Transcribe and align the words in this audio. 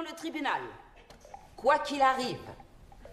Le 0.00 0.14
tribunal, 0.16 0.62
quoi 1.54 1.78
qu'il 1.78 2.00
arrive, 2.00 2.38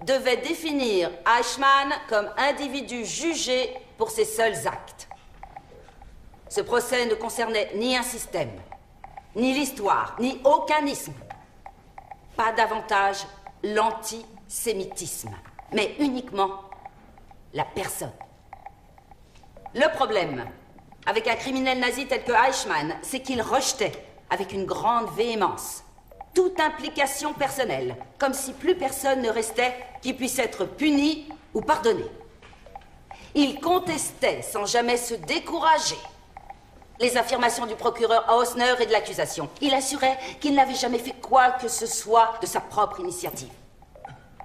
devait 0.05 0.38
définir 0.38 1.12
Eichmann 1.28 1.92
comme 2.08 2.32
individu 2.38 3.04
jugé 3.04 3.75
pour 3.98 4.09
ses 4.09 4.24
seuls 4.24 4.66
actes. 4.66 5.09
Ce 6.47 6.61
procès 6.61 7.05
ne 7.05 7.15
concernait 7.15 7.71
ni 7.75 7.97
un 7.97 8.02
système, 8.02 8.52
ni 9.36 9.54
l'histoire, 9.54 10.15
ni 10.20 10.39
aucun 10.45 10.86
isme. 10.86 11.13
Pas 12.38 12.54
davantage 12.54 13.25
l'antisémitisme, 13.61 15.36
mais 15.73 15.96
uniquement 16.00 16.61
la 17.54 17.66
personne. 17.66 18.14
Le 19.75 19.93
problème 19.96 20.46
avec 21.05 21.27
un 21.27 21.36
criminel 21.36 21.80
nazi 21.80 22.07
tel 22.07 22.23
que 22.23 22.32
Eichmann, 22.32 22.96
c'est 23.02 23.20
qu'il 23.21 23.41
rejetait 23.41 24.05
avec 24.30 24.54
une 24.54 24.66
grande 24.66 25.09
véhémence 25.16 25.84
toute 26.34 26.59
implication 26.59 27.34
personnelle, 27.34 27.95
comme 28.17 28.34
si 28.34 28.54
plus 28.54 28.76
personne 28.76 29.22
ne 29.22 29.30
restait 29.30 29.76
qui 30.02 30.13
puisse 30.13 30.40
être 30.40 30.66
puni 30.66 31.27
ou 31.54 31.62
pardonné. 31.62 32.05
Il 33.35 33.59
contestait 33.59 34.41
sans 34.41 34.66
jamais 34.66 34.98
se 34.98 35.13
décourager 35.13 35.98
les 36.99 37.16
affirmations 37.16 37.66
du 37.66 37.76
procureur 37.76 38.26
Hausner 38.35 38.73
et 38.80 38.85
de 38.85 38.91
l'accusation. 38.91 39.49
Il 39.62 39.73
assurait 39.73 40.18
qu'il 40.40 40.54
n'avait 40.55 40.76
jamais 40.76 40.99
fait 40.99 41.16
quoi 41.21 41.52
que 41.52 41.68
ce 41.68 41.85
soit 41.85 42.34
de 42.41 42.46
sa 42.46 42.59
propre 42.59 42.99
initiative. 42.99 43.49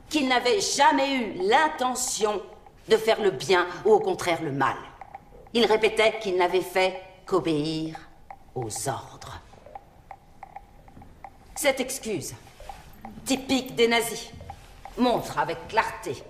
Qu'il 0.09 0.29
n'avait 0.29 0.61
jamais 0.61 1.15
eu 1.15 1.33
l'intention 1.49 2.41
de 2.89 2.97
faire 2.97 3.21
le 3.21 3.31
bien 3.31 3.67
ou 3.85 3.93
au 3.93 4.01
contraire 4.01 4.43
le 4.43 4.53
mal. 4.53 4.77
Il 5.53 5.65
répétait 5.67 6.19
qu'il 6.21 6.37
n'avait 6.37 6.61
fait 6.61 7.01
qu'obéir 7.27 7.97
aux 8.55 8.89
ordres. 8.89 9.14
Cette 11.57 11.79
excuse, 11.79 12.35
typique 13.25 13.77
des 13.77 13.87
nazis, 13.87 14.31
montre 14.99 15.39
avec 15.39 15.69
clarté 15.69 16.21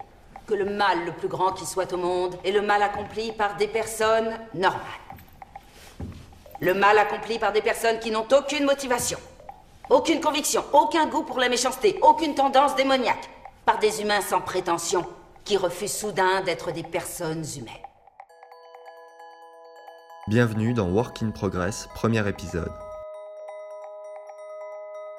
que 0.47 0.53
le 0.53 0.67
mal 0.67 1.07
le 1.07 1.13
plus 1.13 1.29
grand 1.29 1.53
qui 1.53 1.65
soit 1.65 1.91
au 1.95 1.97
monde 1.97 2.37
est 2.45 2.53
le 2.53 2.61
mal 2.61 2.83
accompli 2.83 3.33
par 3.33 3.57
des 3.57 3.67
personnes 3.67 4.39
normales. 4.53 4.83
Le 6.61 6.75
mal 6.75 6.99
accompli 6.99 7.39
par 7.39 7.53
des 7.53 7.63
personnes 7.63 7.99
qui 8.01 8.11
n'ont 8.11 8.27
aucune 8.33 8.67
motivation, 8.67 9.19
aucune 9.89 10.21
conviction, 10.21 10.63
aucun 10.75 11.07
goût 11.07 11.23
pour 11.23 11.39
la 11.39 11.49
méchanceté, 11.49 11.99
aucune 12.03 12.35
tendance 12.35 12.77
démoniaque, 12.77 13.31
par 13.65 13.79
des 13.79 14.03
humains 14.03 14.21
sans 14.21 14.43
prétention 14.43 15.07
qui 15.43 15.57
refusent 15.57 15.97
soudain 15.97 16.43
d'être 16.43 16.71
des 16.71 16.83
personnes 16.83 17.45
humaines. 17.57 17.73
Bienvenue 20.29 20.75
dans 20.75 20.89
Work 20.91 21.23
in 21.23 21.31
Progress, 21.31 21.89
premier 21.95 22.27
épisode. 22.29 22.73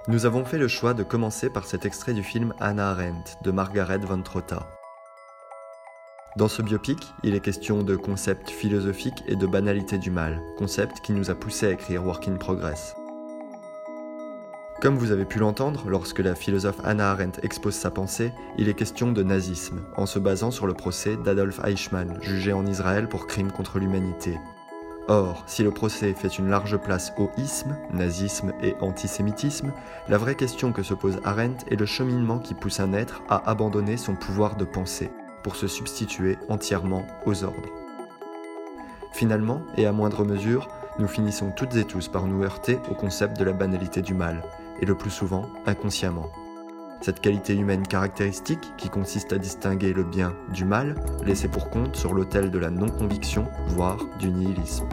Nous 0.07 0.27
avons 0.27 0.45
fait 0.45 0.59
le 0.59 0.67
choix 0.67 0.93
de 0.93 1.01
commencer 1.01 1.49
par 1.49 1.65
cet 1.65 1.83
extrait 1.83 2.13
du 2.13 2.21
film 2.21 2.53
Anna 2.59 2.91
Arendt 2.91 3.37
de 3.43 3.49
Margaret 3.49 3.97
von 3.97 4.21
Trotta. 4.21 4.69
Dans 6.37 6.47
ce 6.47 6.61
biopic, 6.61 6.99
il 7.23 7.33
est 7.33 7.39
question 7.39 7.81
de 7.81 7.95
concepts 7.95 8.51
philosophiques 8.51 9.23
et 9.27 9.35
de 9.35 9.47
banalité 9.47 9.97
du 9.97 10.11
mal, 10.11 10.43
concept 10.57 10.99
qui 10.99 11.11
nous 11.11 11.31
a 11.31 11.35
poussé 11.35 11.65
à 11.65 11.71
écrire 11.71 12.05
Work 12.05 12.27
in 12.27 12.35
Progress. 12.35 12.93
Comme 14.79 14.97
vous 14.97 15.11
avez 15.11 15.25
pu 15.25 15.39
l'entendre, 15.39 15.89
lorsque 15.89 16.19
la 16.19 16.35
philosophe 16.35 16.81
Anna 16.83 17.09
Arendt 17.09 17.39
expose 17.41 17.73
sa 17.73 17.89
pensée, 17.89 18.31
il 18.59 18.69
est 18.69 18.75
question 18.75 19.11
de 19.11 19.23
nazisme, 19.23 19.81
en 19.97 20.05
se 20.05 20.19
basant 20.19 20.51
sur 20.51 20.67
le 20.67 20.75
procès 20.75 21.17
d'Adolf 21.17 21.59
Eichmann, 21.65 22.19
jugé 22.21 22.53
en 22.53 22.67
Israël 22.67 23.09
pour 23.09 23.25
crimes 23.25 23.51
contre 23.51 23.79
l'humanité, 23.79 24.37
Or, 25.07 25.43
si 25.45 25.63
le 25.63 25.69
procès 25.69 26.13
fait 26.13 26.39
une 26.39 26.49
large 26.49 26.77
place 26.77 27.13
au 27.17 27.29
isme, 27.37 27.77
nazisme 27.91 28.53
et 28.63 28.75
antisémitisme, 28.81 29.71
la 30.07 30.17
vraie 30.17 30.35
question 30.35 30.71
que 30.71 30.81
se 30.81 30.95
pose 30.95 31.19
Arendt 31.23 31.63
est 31.69 31.79
le 31.79 31.85
cheminement 31.85 32.39
qui 32.39 32.55
pousse 32.55 32.79
un 32.79 32.93
être 32.93 33.21
à 33.29 33.47
abandonner 33.49 33.97
son 33.97 34.15
pouvoir 34.15 34.55
de 34.55 34.65
penser 34.65 35.11
pour 35.43 35.55
se 35.55 35.67
substituer 35.67 36.39
entièrement 36.49 37.05
aux 37.27 37.43
ordres. 37.43 37.69
Finalement, 39.13 39.61
et 39.77 39.85
à 39.85 39.91
moindre 39.91 40.25
mesure, 40.25 40.67
nous 40.97 41.07
finissons 41.07 41.51
toutes 41.51 41.75
et 41.75 41.85
tous 41.85 42.07
par 42.07 42.25
nous 42.25 42.43
heurter 42.43 42.79
au 42.89 42.95
concept 42.95 43.37
de 43.37 43.43
la 43.43 43.53
banalité 43.53 44.01
du 44.01 44.15
mal, 44.15 44.41
et 44.81 44.85
le 44.85 44.95
plus 44.95 45.11
souvent 45.11 45.49
inconsciemment. 45.67 46.31
Cette 47.01 47.19
qualité 47.19 47.55
humaine 47.55 47.85
caractéristique, 47.85 48.73
qui 48.77 48.89
consiste 48.89 49.31
à 49.33 49.37
distinguer 49.37 49.93
le 49.93 50.03
bien 50.03 50.33
du 50.51 50.65
mal, 50.65 50.95
laissée 51.23 51.47
pour 51.47 51.69
compte 51.69 51.95
sur 51.95 52.13
l'autel 52.13 52.49
de 52.51 52.57
la 52.57 52.69
non-conviction, 52.69 53.45
voire 53.67 53.97
du 54.19 54.29
nihilisme. 54.31 54.87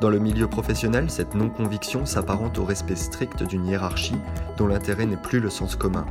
Dans 0.00 0.10
le 0.10 0.18
milieu 0.18 0.46
professionnel, 0.46 1.10
cette 1.10 1.34
non-conviction 1.34 2.04
s'apparente 2.04 2.58
au 2.58 2.64
respect 2.64 2.96
strict 2.96 3.42
d'une 3.42 3.66
hiérarchie 3.66 4.20
dont 4.58 4.66
l'intérêt 4.66 5.06
n'est 5.06 5.16
plus 5.16 5.40
le 5.40 5.48
sens 5.48 5.74
commun. 5.74 6.04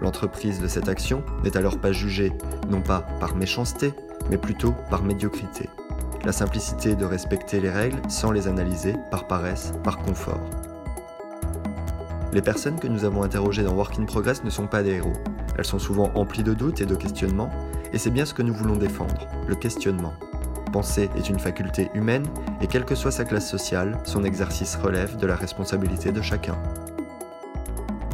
L'entreprise 0.00 0.60
de 0.60 0.68
cette 0.68 0.88
action 0.88 1.22
n'est 1.44 1.56
alors 1.56 1.78
pas 1.78 1.92
jugée, 1.92 2.32
non 2.68 2.80
pas 2.80 3.02
par 3.20 3.36
méchanceté, 3.36 3.92
mais 4.30 4.38
plutôt 4.38 4.74
par 4.90 5.02
médiocrité. 5.02 5.68
La 6.24 6.32
simplicité 6.32 6.96
de 6.96 7.04
respecter 7.04 7.60
les 7.60 7.70
règles 7.70 8.00
sans 8.08 8.32
les 8.32 8.48
analyser 8.48 8.94
par 9.10 9.26
paresse, 9.26 9.72
par 9.84 9.98
confort. 9.98 10.40
Les 12.34 12.42
personnes 12.42 12.80
que 12.80 12.88
nous 12.88 13.04
avons 13.04 13.22
interrogées 13.22 13.62
dans 13.62 13.74
Work 13.74 13.96
in 13.96 14.06
Progress 14.06 14.42
ne 14.42 14.50
sont 14.50 14.66
pas 14.66 14.82
des 14.82 14.94
héros. 14.94 15.12
Elles 15.56 15.64
sont 15.64 15.78
souvent 15.78 16.10
emplies 16.16 16.42
de 16.42 16.52
doutes 16.52 16.80
et 16.80 16.84
de 16.84 16.96
questionnements, 16.96 17.48
et 17.92 17.98
c'est 17.98 18.10
bien 18.10 18.24
ce 18.24 18.34
que 18.34 18.42
nous 18.42 18.52
voulons 18.52 18.74
défendre, 18.74 19.28
le 19.46 19.54
questionnement. 19.54 20.14
Penser 20.72 21.08
est 21.16 21.28
une 21.28 21.38
faculté 21.38 21.90
humaine, 21.94 22.26
et 22.60 22.66
quelle 22.66 22.84
que 22.84 22.96
soit 22.96 23.12
sa 23.12 23.24
classe 23.24 23.48
sociale, 23.48 23.98
son 24.02 24.24
exercice 24.24 24.74
relève 24.74 25.16
de 25.16 25.28
la 25.28 25.36
responsabilité 25.36 26.10
de 26.10 26.20
chacun. 26.20 26.58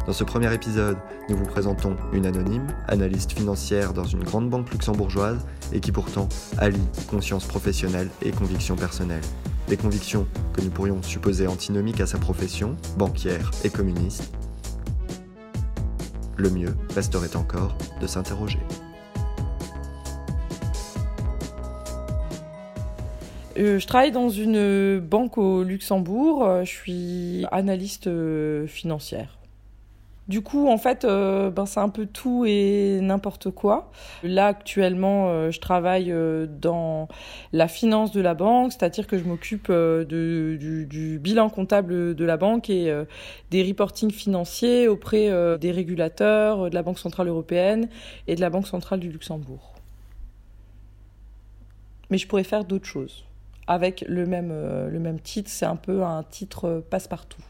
Dans 0.05 0.13
ce 0.13 0.23
premier 0.23 0.53
épisode, 0.53 0.99
nous 1.27 1.37
vous 1.37 1.47
présentons 1.47 1.97
une 2.13 2.27
anonyme, 2.27 2.67
analyste 2.89 3.31
financière 3.31 3.91
dans 3.91 4.05
une 4.05 4.23
grande 4.23 4.51
banque 4.51 4.69
luxembourgeoise, 4.71 5.47
et 5.73 5.79
qui 5.79 5.91
pourtant 5.91 6.29
allie 6.59 6.87
conscience 7.09 7.45
professionnelle 7.45 8.09
et 8.21 8.29
conviction 8.29 8.75
personnelle 8.75 9.23
des 9.71 9.77
convictions 9.77 10.27
que 10.51 10.59
nous 10.59 10.69
pourrions 10.69 11.01
supposer 11.01 11.47
antinomiques 11.47 12.01
à 12.01 12.05
sa 12.05 12.17
profession, 12.17 12.75
banquière 12.97 13.51
et 13.63 13.69
communiste, 13.69 14.33
le 16.35 16.49
mieux 16.49 16.75
resterait 16.93 17.37
encore 17.37 17.77
de 18.01 18.05
s'interroger. 18.05 18.59
Euh, 23.57 23.79
je 23.79 23.87
travaille 23.87 24.11
dans 24.11 24.27
une 24.27 24.99
banque 24.99 25.37
au 25.37 25.63
Luxembourg, 25.63 26.45
je 26.65 26.69
suis 26.69 27.45
analyste 27.49 28.07
euh, 28.07 28.67
financière. 28.67 29.40
Du 30.31 30.39
coup, 30.39 30.69
en 30.69 30.77
fait, 30.77 31.03
euh, 31.03 31.49
ben, 31.49 31.65
c'est 31.65 31.81
un 31.81 31.89
peu 31.89 32.05
tout 32.05 32.45
et 32.47 32.99
n'importe 33.01 33.51
quoi. 33.51 33.91
Là, 34.23 34.47
actuellement, 34.47 35.27
euh, 35.27 35.51
je 35.51 35.59
travaille 35.59 36.09
euh, 36.09 36.47
dans 36.47 37.09
la 37.51 37.67
finance 37.67 38.13
de 38.13 38.21
la 38.21 38.33
banque, 38.33 38.71
c'est-à-dire 38.71 39.07
que 39.07 39.17
je 39.17 39.25
m'occupe 39.25 39.69
du, 39.69 41.19
bilan 41.21 41.49
comptable 41.49 42.15
de 42.15 42.23
la 42.23 42.37
banque 42.37 42.69
et 42.69 42.95
des 43.49 43.61
reportings 43.61 44.11
financiers 44.11 44.87
auprès 44.87 45.57
des 45.57 45.71
régulateurs 45.71 46.69
de 46.69 46.75
la 46.75 46.81
Banque 46.81 46.99
Centrale 46.99 47.27
Européenne 47.27 47.89
et 48.27 48.35
de 48.35 48.41
la 48.41 48.49
Banque 48.49 48.67
Centrale 48.67 49.01
du 49.01 49.11
Luxembourg. 49.11 49.73
Mais 52.09 52.17
je 52.17 52.25
pourrais 52.25 52.45
faire 52.45 52.63
d'autres 52.63 52.85
choses 52.85 53.25
avec 53.67 54.05
le 54.07 54.25
même, 54.25 54.53
le 54.89 54.99
même 54.99 55.19
titre. 55.19 55.49
C'est 55.49 55.65
un 55.65 55.75
peu 55.75 56.03
un 56.03 56.23
titre 56.23 56.85
passe-partout. 56.89 57.43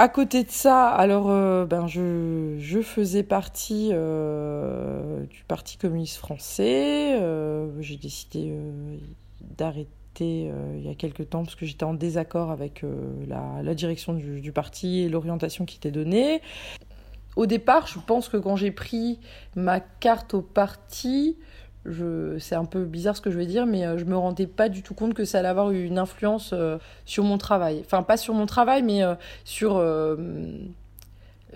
À 0.00 0.08
côté 0.08 0.44
de 0.44 0.50
ça, 0.50 0.88
alors 0.88 1.28
euh, 1.28 1.66
ben 1.66 1.86
je, 1.86 2.80
faisais 2.82 3.22
partie 3.22 3.90
euh, 3.92 5.26
du 5.26 5.44
Parti 5.44 5.76
communiste 5.76 6.16
français. 6.16 7.18
Euh, 7.20 7.68
j'ai 7.82 7.98
décidé 7.98 8.56
d'arrêter 9.42 9.90
il 10.18 10.82
y 10.82 10.88
a 10.88 10.94
quelques 10.94 11.28
temps 11.28 11.44
parce 11.44 11.54
que 11.54 11.66
j'étais 11.66 11.84
en 11.84 11.92
désaccord 11.92 12.50
avec 12.50 12.82
la, 13.28 13.74
direction 13.74 14.14
du 14.14 14.52
parti 14.52 15.00
et 15.00 15.10
l'orientation 15.10 15.66
qui 15.66 15.76
était 15.76 15.90
donnée. 15.90 16.40
Au 17.36 17.44
départ, 17.44 17.86
je 17.86 17.98
pense 17.98 18.30
que 18.30 18.38
quand 18.38 18.56
j'ai 18.56 18.70
pris 18.70 19.20
ma 19.54 19.80
carte 19.80 20.32
au 20.32 20.40
parti, 20.40 21.36
c'est 22.38 22.54
un 22.54 22.64
peu 22.66 22.84
bizarre 22.84 23.16
ce 23.16 23.20
que 23.20 23.30
je 23.30 23.38
vais 23.38 23.46
dire, 23.46 23.66
mais 23.66 23.86
euh, 23.86 23.96
je 23.96 24.04
me 24.04 24.16
rendais 24.16 24.46
pas 24.46 24.68
du 24.68 24.82
tout 24.82 24.94
compte 24.94 25.14
que 25.14 25.24
ça 25.24 25.38
allait 25.38 25.48
avoir 25.48 25.70
une 25.70 25.98
influence 25.98 26.50
euh, 26.52 26.78
sur 27.06 27.24
mon 27.24 27.38
travail. 27.38 27.82
Enfin, 27.84 28.02
pas 28.02 28.16
sur 28.16 28.34
mon 28.34 28.46
travail, 28.46 28.82
mais 28.82 29.02
euh, 29.02 29.14
sur 29.44 29.82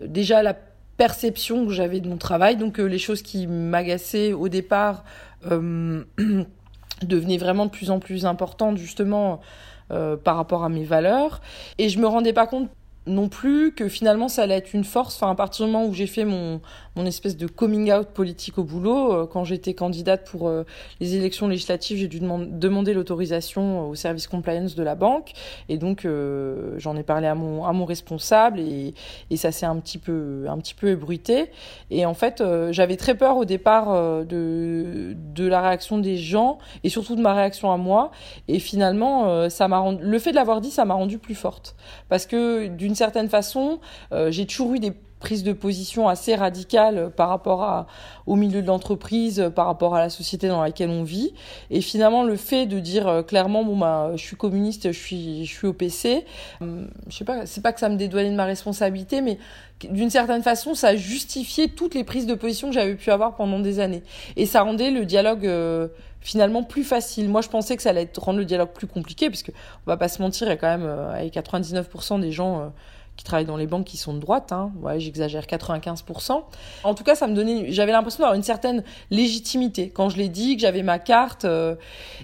déjà 0.00 0.42
la 0.42 0.56
perception 0.96 1.66
que 1.66 1.72
j'avais 1.72 2.00
de 2.00 2.08
mon 2.08 2.16
travail. 2.16 2.56
Donc, 2.56 2.78
les 2.78 2.98
choses 2.98 3.22
qui 3.22 3.46
m'agaçaient 3.46 4.32
au 4.32 4.48
départ 4.48 5.04
devenaient 5.44 7.38
vraiment 7.38 7.66
de 7.66 7.70
plus 7.70 7.90
en 7.90 7.98
plus 7.98 8.24
importantes, 8.26 8.78
justement, 8.78 9.40
par 9.88 10.36
rapport 10.36 10.64
à 10.64 10.68
mes 10.68 10.84
valeurs. 10.84 11.40
Et 11.78 11.88
je 11.88 11.98
me 11.98 12.06
rendais 12.06 12.32
pas 12.32 12.46
compte 12.46 12.70
non 13.06 13.28
plus 13.28 13.72
que 13.72 13.88
finalement 13.88 14.28
ça 14.28 14.42
allait 14.42 14.56
être 14.56 14.72
une 14.72 14.84
force. 14.84 15.16
Enfin, 15.16 15.30
à 15.30 15.34
partir 15.34 15.66
du 15.66 15.72
moment 15.72 15.86
où 15.86 15.92
j'ai 15.92 16.06
fait 16.06 16.24
mon, 16.24 16.60
mon 16.96 17.06
espèce 17.06 17.36
de 17.36 17.46
coming 17.46 17.92
out 17.92 18.08
politique 18.08 18.58
au 18.58 18.64
boulot, 18.64 19.12
euh, 19.12 19.26
quand 19.26 19.44
j'étais 19.44 19.74
candidate 19.74 20.28
pour 20.28 20.48
euh, 20.48 20.64
les 21.00 21.16
élections 21.16 21.48
législatives, 21.48 21.98
j'ai 21.98 22.08
dû 22.08 22.20
demander 22.20 22.94
l'autorisation 22.94 23.88
au 23.88 23.94
service 23.94 24.26
compliance 24.26 24.74
de 24.74 24.82
la 24.82 24.94
banque. 24.94 25.32
Et 25.68 25.76
donc, 25.76 26.04
euh, 26.04 26.74
j'en 26.78 26.96
ai 26.96 27.02
parlé 27.02 27.26
à 27.26 27.34
mon, 27.34 27.64
à 27.64 27.72
mon 27.72 27.84
responsable 27.84 28.60
et, 28.60 28.94
et 29.30 29.36
ça 29.36 29.52
s'est 29.52 29.66
un 29.66 29.76
petit 29.76 29.98
peu, 29.98 30.46
un 30.48 30.58
petit 30.58 30.74
peu 30.74 30.88
ébruité. 30.88 31.50
Et 31.90 32.06
en 32.06 32.14
fait, 32.14 32.42
j'avais 32.70 32.96
très 32.96 33.14
peur 33.14 33.36
au 33.36 33.44
départ 33.44 34.24
de, 34.24 35.14
de 35.34 35.46
la 35.46 35.60
réaction 35.60 35.98
des 35.98 36.16
gens 36.16 36.58
et 36.82 36.88
surtout 36.88 37.16
de 37.16 37.20
ma 37.20 37.34
réaction 37.34 37.72
à 37.72 37.76
moi. 37.76 38.10
Et 38.48 38.58
finalement, 38.58 39.48
ça 39.50 39.68
m'a 39.68 39.78
rendu, 39.78 40.02
le 40.02 40.18
fait 40.18 40.30
de 40.30 40.36
l'avoir 40.36 40.60
dit, 40.60 40.70
ça 40.70 40.84
m'a 40.84 40.94
rendu 40.94 41.18
plus 41.18 41.34
forte. 41.34 41.76
Parce 42.08 42.26
que 42.26 42.68
d'une 42.68 42.93
d'une 42.94 42.98
certaine 42.98 43.28
façon, 43.28 43.80
euh, 44.12 44.30
j'ai 44.30 44.46
toujours 44.46 44.72
eu 44.74 44.78
des 44.78 44.92
prises 45.24 45.42
de 45.42 45.54
position 45.54 46.06
assez 46.06 46.34
radicales 46.34 47.10
par 47.16 47.30
rapport 47.30 47.86
au 48.26 48.36
milieu 48.36 48.60
de 48.60 48.66
l'entreprise, 48.66 49.50
par 49.56 49.64
rapport 49.64 49.94
à 49.94 50.00
la 50.00 50.10
société 50.10 50.48
dans 50.48 50.62
laquelle 50.62 50.90
on 50.90 51.02
vit. 51.02 51.32
Et 51.70 51.80
finalement, 51.80 52.24
le 52.24 52.36
fait 52.36 52.66
de 52.66 52.78
dire 52.78 53.08
euh, 53.08 53.22
clairement, 53.22 53.64
bon, 53.64 53.74
bah, 53.74 54.10
je 54.16 54.22
suis 54.22 54.36
communiste, 54.36 54.92
je 54.92 54.98
suis, 54.98 55.46
je 55.46 55.50
suis 55.50 55.66
au 55.66 55.72
PC, 55.72 56.26
hum, 56.60 56.88
je 57.08 57.16
sais 57.16 57.24
pas, 57.24 57.46
c'est 57.46 57.62
pas 57.62 57.72
que 57.72 57.80
ça 57.80 57.88
me 57.88 57.96
dédouanait 57.96 58.30
de 58.30 58.36
ma 58.36 58.44
responsabilité, 58.44 59.22
mais 59.22 59.38
d'une 59.82 60.10
certaine 60.10 60.42
façon, 60.42 60.74
ça 60.74 60.94
justifiait 60.94 61.68
toutes 61.68 61.94
les 61.94 62.04
prises 62.04 62.26
de 62.26 62.34
position 62.34 62.68
que 62.68 62.74
j'avais 62.74 62.94
pu 62.94 63.10
avoir 63.10 63.34
pendant 63.34 63.60
des 63.60 63.80
années. 63.80 64.02
Et 64.36 64.44
ça 64.44 64.60
rendait 64.60 64.90
le 64.90 65.06
dialogue, 65.06 65.46
euh, 65.46 65.88
finalement 66.24 66.62
plus 66.64 66.84
facile. 66.84 67.28
Moi, 67.28 67.42
je 67.42 67.48
pensais 67.48 67.76
que 67.76 67.82
ça 67.82 67.90
allait 67.90 68.10
rendre 68.16 68.38
le 68.38 68.44
dialogue 68.44 68.70
plus 68.70 68.86
compliqué, 68.86 69.28
puisque 69.28 69.50
on 69.50 69.90
va 69.90 69.96
pas 69.96 70.08
se 70.08 70.20
mentir, 70.20 70.48
il 70.48 70.50
y 70.50 70.52
a 70.52 70.56
quand 70.56 70.68
même 70.68 70.86
euh, 70.86 71.12
avec 71.12 71.34
99% 71.34 72.20
des 72.20 72.32
gens 72.32 72.60
euh, 72.60 72.66
qui 73.16 73.24
travaillent 73.24 73.44
dans 73.44 73.56
les 73.56 73.66
banques 73.66 73.84
qui 73.84 73.96
sont 73.96 74.12
de 74.12 74.18
droite. 74.18 74.52
Hein. 74.52 74.72
Ouais, 74.82 74.98
j'exagère, 74.98 75.44
95%. 75.44 76.42
En 76.82 76.94
tout 76.94 77.04
cas, 77.04 77.14
ça 77.14 77.26
me 77.26 77.34
donnait, 77.34 77.70
j'avais 77.70 77.92
l'impression 77.92 78.22
d'avoir 78.22 78.34
une 78.34 78.42
certaine 78.42 78.82
légitimité 79.10 79.90
quand 79.90 80.08
je 80.08 80.16
l'ai 80.16 80.28
dit, 80.28 80.56
que 80.56 80.62
j'avais 80.62 80.82
ma 80.82 80.98
carte. 80.98 81.44
Euh, 81.44 81.76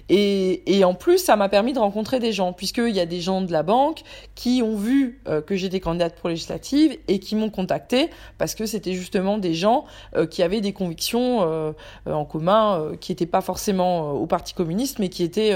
et, 0.09 0.83
en 0.83 0.93
plus, 0.93 1.19
ça 1.19 1.35
m'a 1.35 1.47
permis 1.47 1.73
de 1.73 1.79
rencontrer 1.79 2.19
des 2.19 2.31
gens, 2.33 2.53
puisqu'il 2.53 2.93
y 2.93 2.99
a 2.99 3.05
des 3.05 3.21
gens 3.21 3.41
de 3.41 3.51
la 3.51 3.63
banque 3.63 4.01
qui 4.35 4.61
ont 4.63 4.75
vu 4.75 5.21
euh, 5.27 5.41
que 5.41 5.55
j'étais 5.55 5.79
candidate 5.79 6.15
pour 6.15 6.29
législative 6.29 6.97
et 7.07 7.19
qui 7.19 7.35
m'ont 7.35 7.49
contacté 7.49 8.09
parce 8.37 8.55
que 8.55 8.65
c'était 8.65 8.93
justement 8.93 9.37
des 9.37 9.53
gens 9.53 9.85
euh, 10.15 10.25
qui 10.25 10.43
avaient 10.43 10.61
des 10.61 10.73
convictions 10.73 11.21
en 12.05 12.25
commun, 12.25 12.91
qui 12.99 13.11
n'étaient 13.11 13.25
pas 13.25 13.41
forcément 13.41 14.11
au 14.11 14.25
Parti 14.25 14.53
communiste, 14.53 14.99
mais 14.99 15.09
qui 15.09 15.23
étaient 15.23 15.55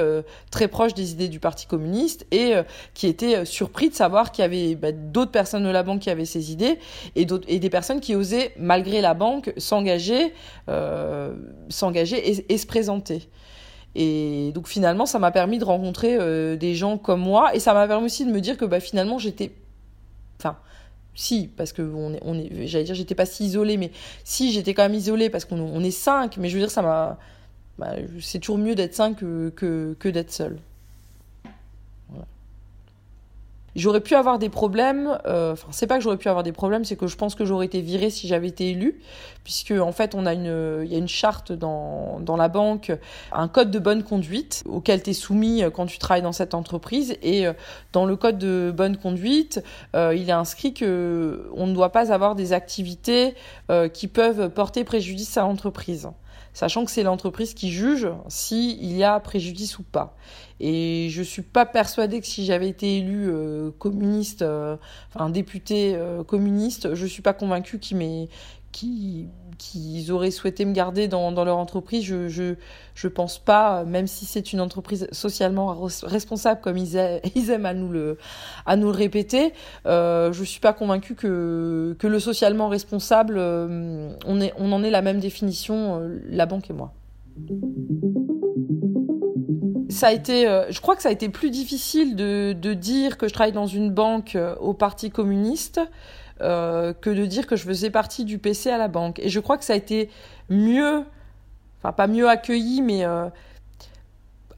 très 0.51 0.67
proches 0.67 0.93
des 0.93 1.11
idées 1.11 1.27
du 1.27 1.39
Parti 1.39 1.65
communiste 1.65 2.25
et 2.31 2.53
qui 2.93 3.07
étaient 3.07 3.45
surpris 3.45 3.89
de 3.89 3.95
savoir 3.95 4.31
qu'il 4.31 4.43
y 4.43 4.45
avait 4.45 4.75
bah, 4.75 4.91
d'autres 4.91 5.24
personnes 5.31 5.63
de 5.63 5.69
la 5.69 5.83
banque 5.83 6.01
qui 6.01 6.09
avaient 6.09 6.25
ces 6.25 6.51
idées 6.51 6.79
et, 7.15 7.27
et 7.47 7.59
des 7.59 7.69
personnes 7.69 7.99
qui 7.99 8.15
osaient, 8.15 8.53
malgré 8.57 9.01
la 9.01 9.13
banque, 9.13 9.53
s'engager, 9.57 10.33
euh, 10.69 11.35
s'engager 11.69 12.43
et, 12.51 12.57
se 12.57 12.65
présenter. 12.65 13.29
Et 13.95 14.51
donc 14.53 14.67
finalement, 14.67 15.05
ça 15.05 15.19
m'a 15.19 15.31
permis 15.31 15.57
de 15.57 15.63
rencontrer 15.63 16.17
euh, 16.19 16.55
des 16.55 16.75
gens 16.75 16.97
comme 16.97 17.21
moi 17.21 17.55
et 17.55 17.59
ça 17.59 17.73
m'a 17.73 17.87
permis 17.87 18.05
aussi 18.05 18.25
de 18.25 18.31
me 18.31 18.41
dire 18.41 18.57
que 18.57 18.65
bah, 18.65 18.79
finalement, 18.79 19.17
j'étais... 19.19 19.51
Enfin, 20.39 20.57
si, 21.13 21.47
parce 21.47 21.71
que 21.71 21.81
on 21.81 22.13
est, 22.13 22.19
on 22.23 22.37
est, 22.37 22.67
j'allais 22.67 22.83
dire, 22.83 22.95
j'étais 22.95 23.15
pas 23.15 23.25
si 23.25 23.45
isolée, 23.45 23.77
mais 23.77 23.91
si, 24.23 24.51
j'étais 24.51 24.73
quand 24.73 24.83
même 24.83 24.93
isolée 24.93 25.29
parce 25.29 25.45
qu'on 25.45 25.59
on 25.59 25.83
est 25.83 25.91
cinq, 25.91 26.37
mais 26.37 26.49
je 26.49 26.55
veux 26.55 26.61
dire, 26.61 26.71
ça 26.71 26.81
m'a... 26.81 27.17
Bah, 27.77 27.93
c'est 28.21 28.39
toujours 28.39 28.57
mieux 28.57 28.75
d'être 28.75 28.93
cinq 28.93 29.17
que, 29.17 29.49
que, 29.49 29.95
que 29.99 30.09
d'être 30.09 30.31
seul. 30.31 30.59
J'aurais 33.75 33.99
pu 33.99 34.15
avoir 34.15 34.39
des 34.39 34.47
problèmes, 34.47 35.19
euh, 35.25 35.51
enfin 35.51 35.67
c'est 35.71 35.85
pas 35.85 35.97
que 35.97 36.01
j'aurais 36.01 36.15
pu 36.15 36.29
avoir 36.29 36.43
des 36.43 36.53
problèmes, 36.53 36.85
c'est 36.85 36.95
que 36.95 37.07
je 37.07 37.17
pense 37.17 37.35
que 37.35 37.43
j'aurais 37.43 37.65
été 37.65 37.81
virée 37.81 38.09
si 38.09 38.25
j'avais 38.25 38.47
été 38.47 38.69
élue, 38.69 39.01
puisque 39.43 39.71
en 39.71 39.91
fait 39.91 40.15
on 40.15 40.25
a 40.25 40.33
une, 40.33 40.81
il 40.85 40.89
y 40.89 40.95
a 40.95 40.97
une 40.97 41.09
charte 41.09 41.51
dans, 41.51 42.21
dans 42.21 42.37
la 42.37 42.47
banque, 42.47 42.93
un 43.33 43.49
code 43.49 43.71
de 43.71 43.79
bonne 43.79 44.03
conduite 44.03 44.63
auquel 44.65 45.03
tu 45.03 45.09
es 45.09 45.13
soumis 45.13 45.61
euh, 45.61 45.69
quand 45.71 45.87
tu 45.87 45.99
travailles 45.99 46.21
dans 46.21 46.31
cette 46.31 46.53
entreprise, 46.53 47.17
et 47.21 47.47
euh, 47.47 47.53
dans 47.91 48.05
le 48.05 48.15
code 48.15 48.37
de 48.37 48.73
bonne 48.73 48.95
conduite, 48.95 49.61
il 49.93 50.29
est 50.29 50.31
inscrit 50.31 50.73
que 50.73 51.49
on 51.53 51.67
ne 51.67 51.73
doit 51.73 51.91
pas 51.91 52.13
avoir 52.13 52.35
des 52.35 52.53
activités 52.53 53.35
qui 53.93 54.07
peuvent 54.07 54.49
porter 54.49 54.83
préjudice 54.83 55.37
à 55.37 55.41
l'entreprise 55.41 56.09
sachant 56.55 56.85
que 56.85 56.91
c'est 56.91 57.03
l'entreprise 57.03 57.53
qui 57.53 57.69
juge 57.69 58.07
s'il 58.29 58.95
y 58.95 59.03
a 59.03 59.19
préjudice 59.19 59.77
ou 59.77 59.83
pas. 59.83 60.15
Et 60.61 61.09
je 61.11 61.21
suis 61.21 61.41
pas 61.41 61.65
persuadée 61.65 62.21
que 62.21 62.25
si 62.25 62.45
j'avais 62.45 62.69
été 62.69 62.97
élu 62.97 63.27
euh, 63.27 63.71
communiste, 63.77 64.41
euh, 64.41 64.77
enfin 65.13 65.29
député 65.29 65.95
euh, 65.95 66.23
communiste, 66.23 66.95
je 66.95 67.05
suis 67.05 67.21
pas 67.21 67.33
convaincue 67.33 67.77
qu'ils 67.77 67.97
qui 68.75 69.29
qu'ils 69.57 70.11
auraient 70.11 70.31
souhaité 70.31 70.65
me 70.65 70.73
garder 70.73 71.07
dans, 71.07 71.31
leur 71.45 71.57
entreprise. 71.57 72.03
Je, 72.03 72.55
je, 72.93 73.07
pense 73.07 73.39
pas, 73.39 73.85
même 73.85 74.05
si 74.05 74.25
c'est 74.25 74.51
une 74.51 74.59
entreprise 74.59 75.07
socialement 75.13 75.87
responsable, 76.03 76.59
comme 76.59 76.75
ils, 76.75 76.97
aiment 77.49 77.65
à 77.65 77.73
nous 77.73 77.89
le, 77.89 78.17
répéter, 78.89 79.53
euh, 79.85 80.33
je 80.33 80.43
suis 80.43 80.59
pas 80.59 80.73
convaincue 80.73 81.15
que, 81.15 81.95
le 82.03 82.19
socialement 82.19 82.67
responsable, 82.67 83.37
on, 83.39 84.41
est, 84.41 84.53
on 84.57 84.73
en 84.73 84.83
est 84.83 84.91
la 84.91 85.01
même 85.01 85.21
définition, 85.21 86.01
la 86.27 86.45
banque 86.45 86.69
et 86.69 86.73
moi 86.73 86.91
ça 89.89 90.07
a 90.07 90.11
été, 90.11 90.47
euh, 90.47 90.69
je 90.69 90.81
crois 90.81 90.95
que 90.95 91.01
ça 91.01 91.09
a 91.09 91.11
été 91.11 91.29
plus 91.29 91.49
difficile 91.49 92.15
de, 92.15 92.73
dire 92.73 93.17
que 93.17 93.27
je 93.27 93.33
travaille 93.33 93.53
dans 93.53 93.67
une 93.67 93.89
banque 93.89 94.35
euh, 94.35 94.55
au 94.57 94.73
Parti 94.73 95.09
communiste 95.09 95.79
euh, 96.41 96.93
que 96.93 97.09
de 97.09 97.25
dire 97.25 97.47
que 97.47 97.55
je 97.55 97.63
faisais 97.63 97.89
partie 97.89 98.25
du 98.25 98.39
PC 98.39 98.69
à 98.69 98.77
la 98.77 98.87
banque. 98.87 99.19
Et 99.19 99.29
je 99.29 99.39
crois 99.39 99.57
que 99.57 99.63
ça 99.63 99.73
a 99.73 99.75
été 99.77 100.09
mieux, 100.49 101.03
enfin 101.79 101.93
pas 101.93 102.07
mieux 102.07 102.27
accueilli, 102.27 102.81
mais 102.81 103.05
euh, 103.05 103.29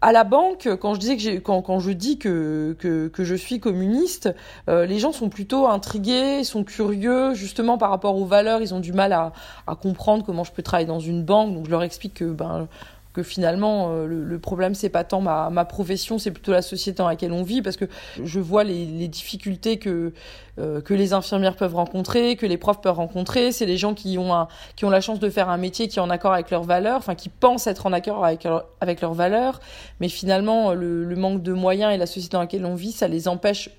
à 0.01 0.11
la 0.11 0.23
banque, 0.23 0.67
quand 0.79 0.93
je, 0.93 0.99
disais 0.99 1.17
que 1.17 1.39
quand, 1.39 1.61
quand 1.61 1.79
je 1.79 1.91
dis 1.91 2.17
que, 2.17 2.75
que, 2.79 3.07
que 3.07 3.23
je 3.23 3.35
suis 3.35 3.59
communiste, 3.59 4.33
euh, 4.69 4.85
les 4.85 4.99
gens 4.99 5.11
sont 5.11 5.29
plutôt 5.29 5.67
intrigués, 5.67 6.43
sont 6.43 6.63
curieux, 6.63 7.33
justement 7.33 7.77
par 7.77 7.89
rapport 7.89 8.15
aux 8.15 8.25
valeurs, 8.25 8.61
ils 8.61 8.73
ont 8.73 8.79
du 8.79 8.93
mal 8.93 9.13
à, 9.13 9.33
à 9.65 9.75
comprendre 9.75 10.25
comment 10.25 10.43
je 10.43 10.51
peux 10.51 10.63
travailler 10.63 10.87
dans 10.87 10.99
une 10.99 11.23
banque. 11.23 11.53
Donc 11.53 11.65
je 11.65 11.71
leur 11.71 11.83
explique 11.83 12.15
que 12.15 12.25
ben, 12.25 12.67
que 13.17 13.23
finalement 13.23 13.89
euh, 13.89 14.05
le, 14.05 14.39
problème 14.39 14.75
c'est 14.75 14.89
pas 14.89 15.03
tant 15.03 15.21
ma, 15.21 15.65
profession, 15.65 16.19
c'est 16.19 16.29
plutôt 16.29 16.51
la 16.51 16.61
société 16.61 16.97
dans 16.97 17.07
laquelle 17.07 17.31
on 17.31 17.41
vit 17.41 17.63
parce 17.63 17.75
que 17.75 17.85
je 18.23 18.39
vois 18.39 18.63
les, 18.63 19.07
difficultés 19.07 19.79
que 19.79 20.13
euh, 20.59 20.81
que 20.81 20.93
les 20.93 21.13
infirmières 21.13 21.55
peuvent 21.55 21.75
rencontrer, 21.75 22.35
que 22.35 22.45
les 22.45 22.57
profs 22.57 22.79
peuvent 22.79 22.95
rencontrer. 22.95 23.51
C'est 23.51 23.65
les 23.65 23.77
gens 23.77 23.95
qui 23.95 24.19
ont 24.19 24.47
qui 24.75 24.85
ont 24.85 24.91
la 24.91 25.01
chance 25.01 25.19
de 25.19 25.29
faire 25.31 25.49
un 25.49 25.57
métier 25.57 25.87
qui 25.87 25.97
est 25.97 26.01
en 26.01 26.11
accord 26.11 26.33
avec 26.33 26.51
leurs 26.51 26.63
valeurs, 26.63 26.97
enfin 26.97 27.15
qui 27.15 27.29
pensent 27.29 27.65
être 27.65 27.87
en 27.87 27.93
accord 27.93 28.23
avec 28.23 28.47
avec 28.81 29.01
leurs 29.01 29.15
valeurs, 29.15 29.61
mais 29.99 30.09
finalement 30.09 30.73
le, 30.73 31.03
le 31.03 31.15
manque 31.15 31.41
de 31.41 31.53
moyens 31.53 31.91
et 31.91 31.97
la 31.97 32.05
société 32.05 32.33
dans 32.33 32.41
laquelle 32.41 32.65
on 32.65 32.75
vit, 32.75 32.91
ça 32.91 33.07
les 33.07 33.27
empêche 33.27 33.71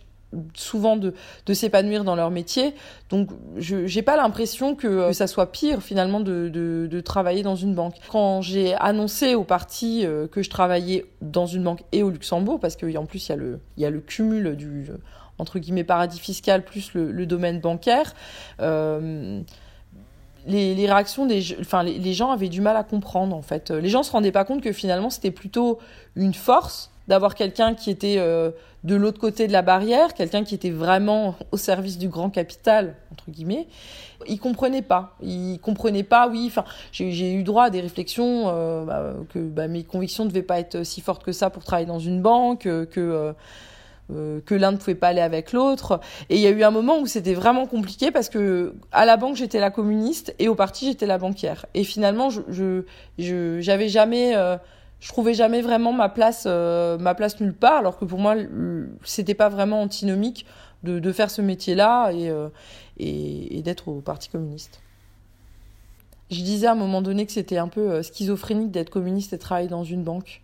souvent 0.55 0.97
de, 0.97 1.15
s'épanouir 1.53 2.05
dans 2.05 2.17
leur 2.17 2.31
métier. 2.31 2.75
Donc, 3.11 3.31
je 3.57 3.87
j'ai 3.87 4.03
pas 4.03 4.17
l'impression 4.17 4.75
que, 4.75 5.09
que, 5.09 5.13
ça 5.13 5.27
soit 5.27 5.51
pire 5.53 5.83
finalement 5.83 6.21
de, 6.21 7.01
travailler 7.05 7.43
dans 7.43 7.57
une 7.57 7.75
banque. 7.75 7.95
Quand 8.11 8.43
j'ai 8.43 8.75
annoncé 8.75 9.35
au 9.35 9.45
parti 9.45 10.05
euh, 10.05 10.27
que 10.27 10.43
je 10.43 10.51
travaillais 10.51 11.07
dans 11.23 11.47
une 11.47 11.65
banque 11.65 11.83
et 11.93 12.03
au 12.03 12.11
Luxembourg, 12.11 12.61
parce 12.61 12.77
qu'en 12.77 13.07
plus 13.07 13.29
il 13.29 13.59
y 13.79 13.85
a 13.85 13.91
le 13.91 14.01
cumul 14.01 14.57
du 14.57 14.87
entre 15.39 15.59
guillemets 15.59 15.85
paradis 15.85 16.19
fiscal 16.19 16.65
plus 16.65 16.95
le, 16.95 17.11
le 17.13 17.27
domaine 17.27 17.61
bancaire. 17.61 18.15
Euh, 18.61 19.41
les, 20.47 20.75
les, 20.75 20.87
réactions 20.87 21.27
des 21.27 21.57
enfin 21.61 21.83
les, 21.83 22.13
gens 22.15 22.31
avaient 22.31 22.49
du 22.49 22.61
mal 22.61 22.77
à 22.77 22.85
comprendre 22.85 23.37
en 23.37 23.43
fait 23.43 23.71
les 23.71 23.89
gens 23.89 24.03
se 24.03 24.13
rendaient 24.13 24.33
pas 24.33 24.45
compte 24.45 24.63
que 24.63 24.73
finalement 24.73 25.11
c'était 25.11 25.31
plutôt 25.31 25.79
une 26.17 26.35
force 26.35 26.91
d'avoir 27.09 27.35
quelqu'un 27.35 27.75
qui 27.75 27.91
était 27.91 28.17
euh, 28.19 28.51
de 28.85 28.95
l'autre 28.95 29.19
côté 29.19 29.47
de 29.49 29.53
la 29.53 29.63
barrière, 29.63 30.15
quelqu'un 30.15 30.45
qui 30.45 30.55
était 30.55 30.71
vraiment 30.71 31.35
au 31.51 31.57
service 31.57 31.99
du 31.99 32.09
grand 32.09 32.31
capital, 32.31 32.95
entre 33.13 33.31
guillemets. 33.31 33.67
Il 34.29 34.39
comprenait 34.39 34.83
pas. 34.83 35.17
Il 35.21 35.59
comprenait 35.59 36.03
pas, 36.05 36.29
oui. 36.29 36.45
Enfin, 36.47 36.65
j'ai 36.93 37.33
eu 37.33 37.43
droit 37.43 37.65
à 37.65 37.71
des 37.71 37.81
réflexions 37.81 38.45
euh, 38.47 38.85
bah, 38.85 39.15
que 39.33 39.39
bah, 39.39 39.69
mes 39.69 39.85
convictions 39.85 40.27
devaient 40.27 40.43
pas 40.43 40.61
être 40.61 40.85
si 40.85 41.01
fortes 41.01 41.25
que 41.25 41.33
ça 41.33 41.51
pour 41.51 41.65
travailler 41.65 41.87
dans 41.87 41.99
une 41.99 42.23
banque, 42.23 42.67
euh, 42.67 42.87
que 42.87 43.01
euh, 43.01 43.33
que 44.09 44.55
l'un 44.55 44.73
ne 44.73 44.77
pouvait 44.79 44.95
pas 44.95 45.09
aller 45.09 45.21
avec 45.21 45.53
l'autre. 45.53 46.01
Et 46.31 46.37
il 46.37 46.41
y 46.41 46.47
a 46.47 46.51
eu 46.51 46.63
un 46.63 46.71
moment 46.71 46.99
où 46.99 47.07
c'était 47.07 47.35
vraiment 47.35 47.67
compliqué 47.67 48.11
parce 48.11 48.29
que 48.29 48.75
à 48.91 49.05
la 49.05 49.17
banque 49.17 49.37
j'étais 49.37 49.61
la 49.61 49.71
communiste 49.71 50.35
et 50.39 50.49
au 50.49 50.55
parti 50.55 50.87
j'étais 50.87 51.07
la 51.07 51.19
banquière. 51.19 51.67
Et 51.75 51.85
finalement, 51.85 52.31
je 52.31 52.85
je 53.19 53.61
j'avais 53.61 53.89
jamais 53.89 54.35
je 55.01 55.09
trouvais 55.09 55.35
jamais 55.35 55.61
vraiment 55.61 55.93
ma 55.93 56.09
place, 56.09 56.45
euh, 56.47 56.99
ma 56.99 57.15
place 57.15 57.41
nulle 57.41 57.55
part, 57.55 57.79
alors 57.79 57.99
que 57.99 58.05
pour 58.05 58.19
moi, 58.19 58.35
c'était 59.05 59.35
pas 59.35 59.49
vraiment 59.49 59.83
antinomique 59.83 60.45
de, 60.83 60.99
de 60.99 61.13
faire 61.13 61.31
ce 61.31 61.41
métier-là 61.41 62.11
et, 62.11 62.29
euh, 62.31 62.49
et, 62.99 63.59
et 63.59 63.63
d'être 63.63 63.89
au 63.89 64.01
Parti 64.01 64.29
communiste. 64.29 64.81
Je 66.31 66.43
disais 66.43 66.67
à 66.67 66.73
un 66.73 66.77
moment 66.77 67.01
donné 67.01 67.27
que 67.27 67.33
c'était 67.33 67.59
un 67.59 67.69
peu 67.69 67.91
euh, 67.91 68.03
schizophrénique 68.03 68.71
d'être 68.71 68.91
communiste 68.91 69.33
et 69.33 69.39
travailler 69.39 69.69
dans 69.69 69.85
une 69.85 70.03
banque. 70.03 70.43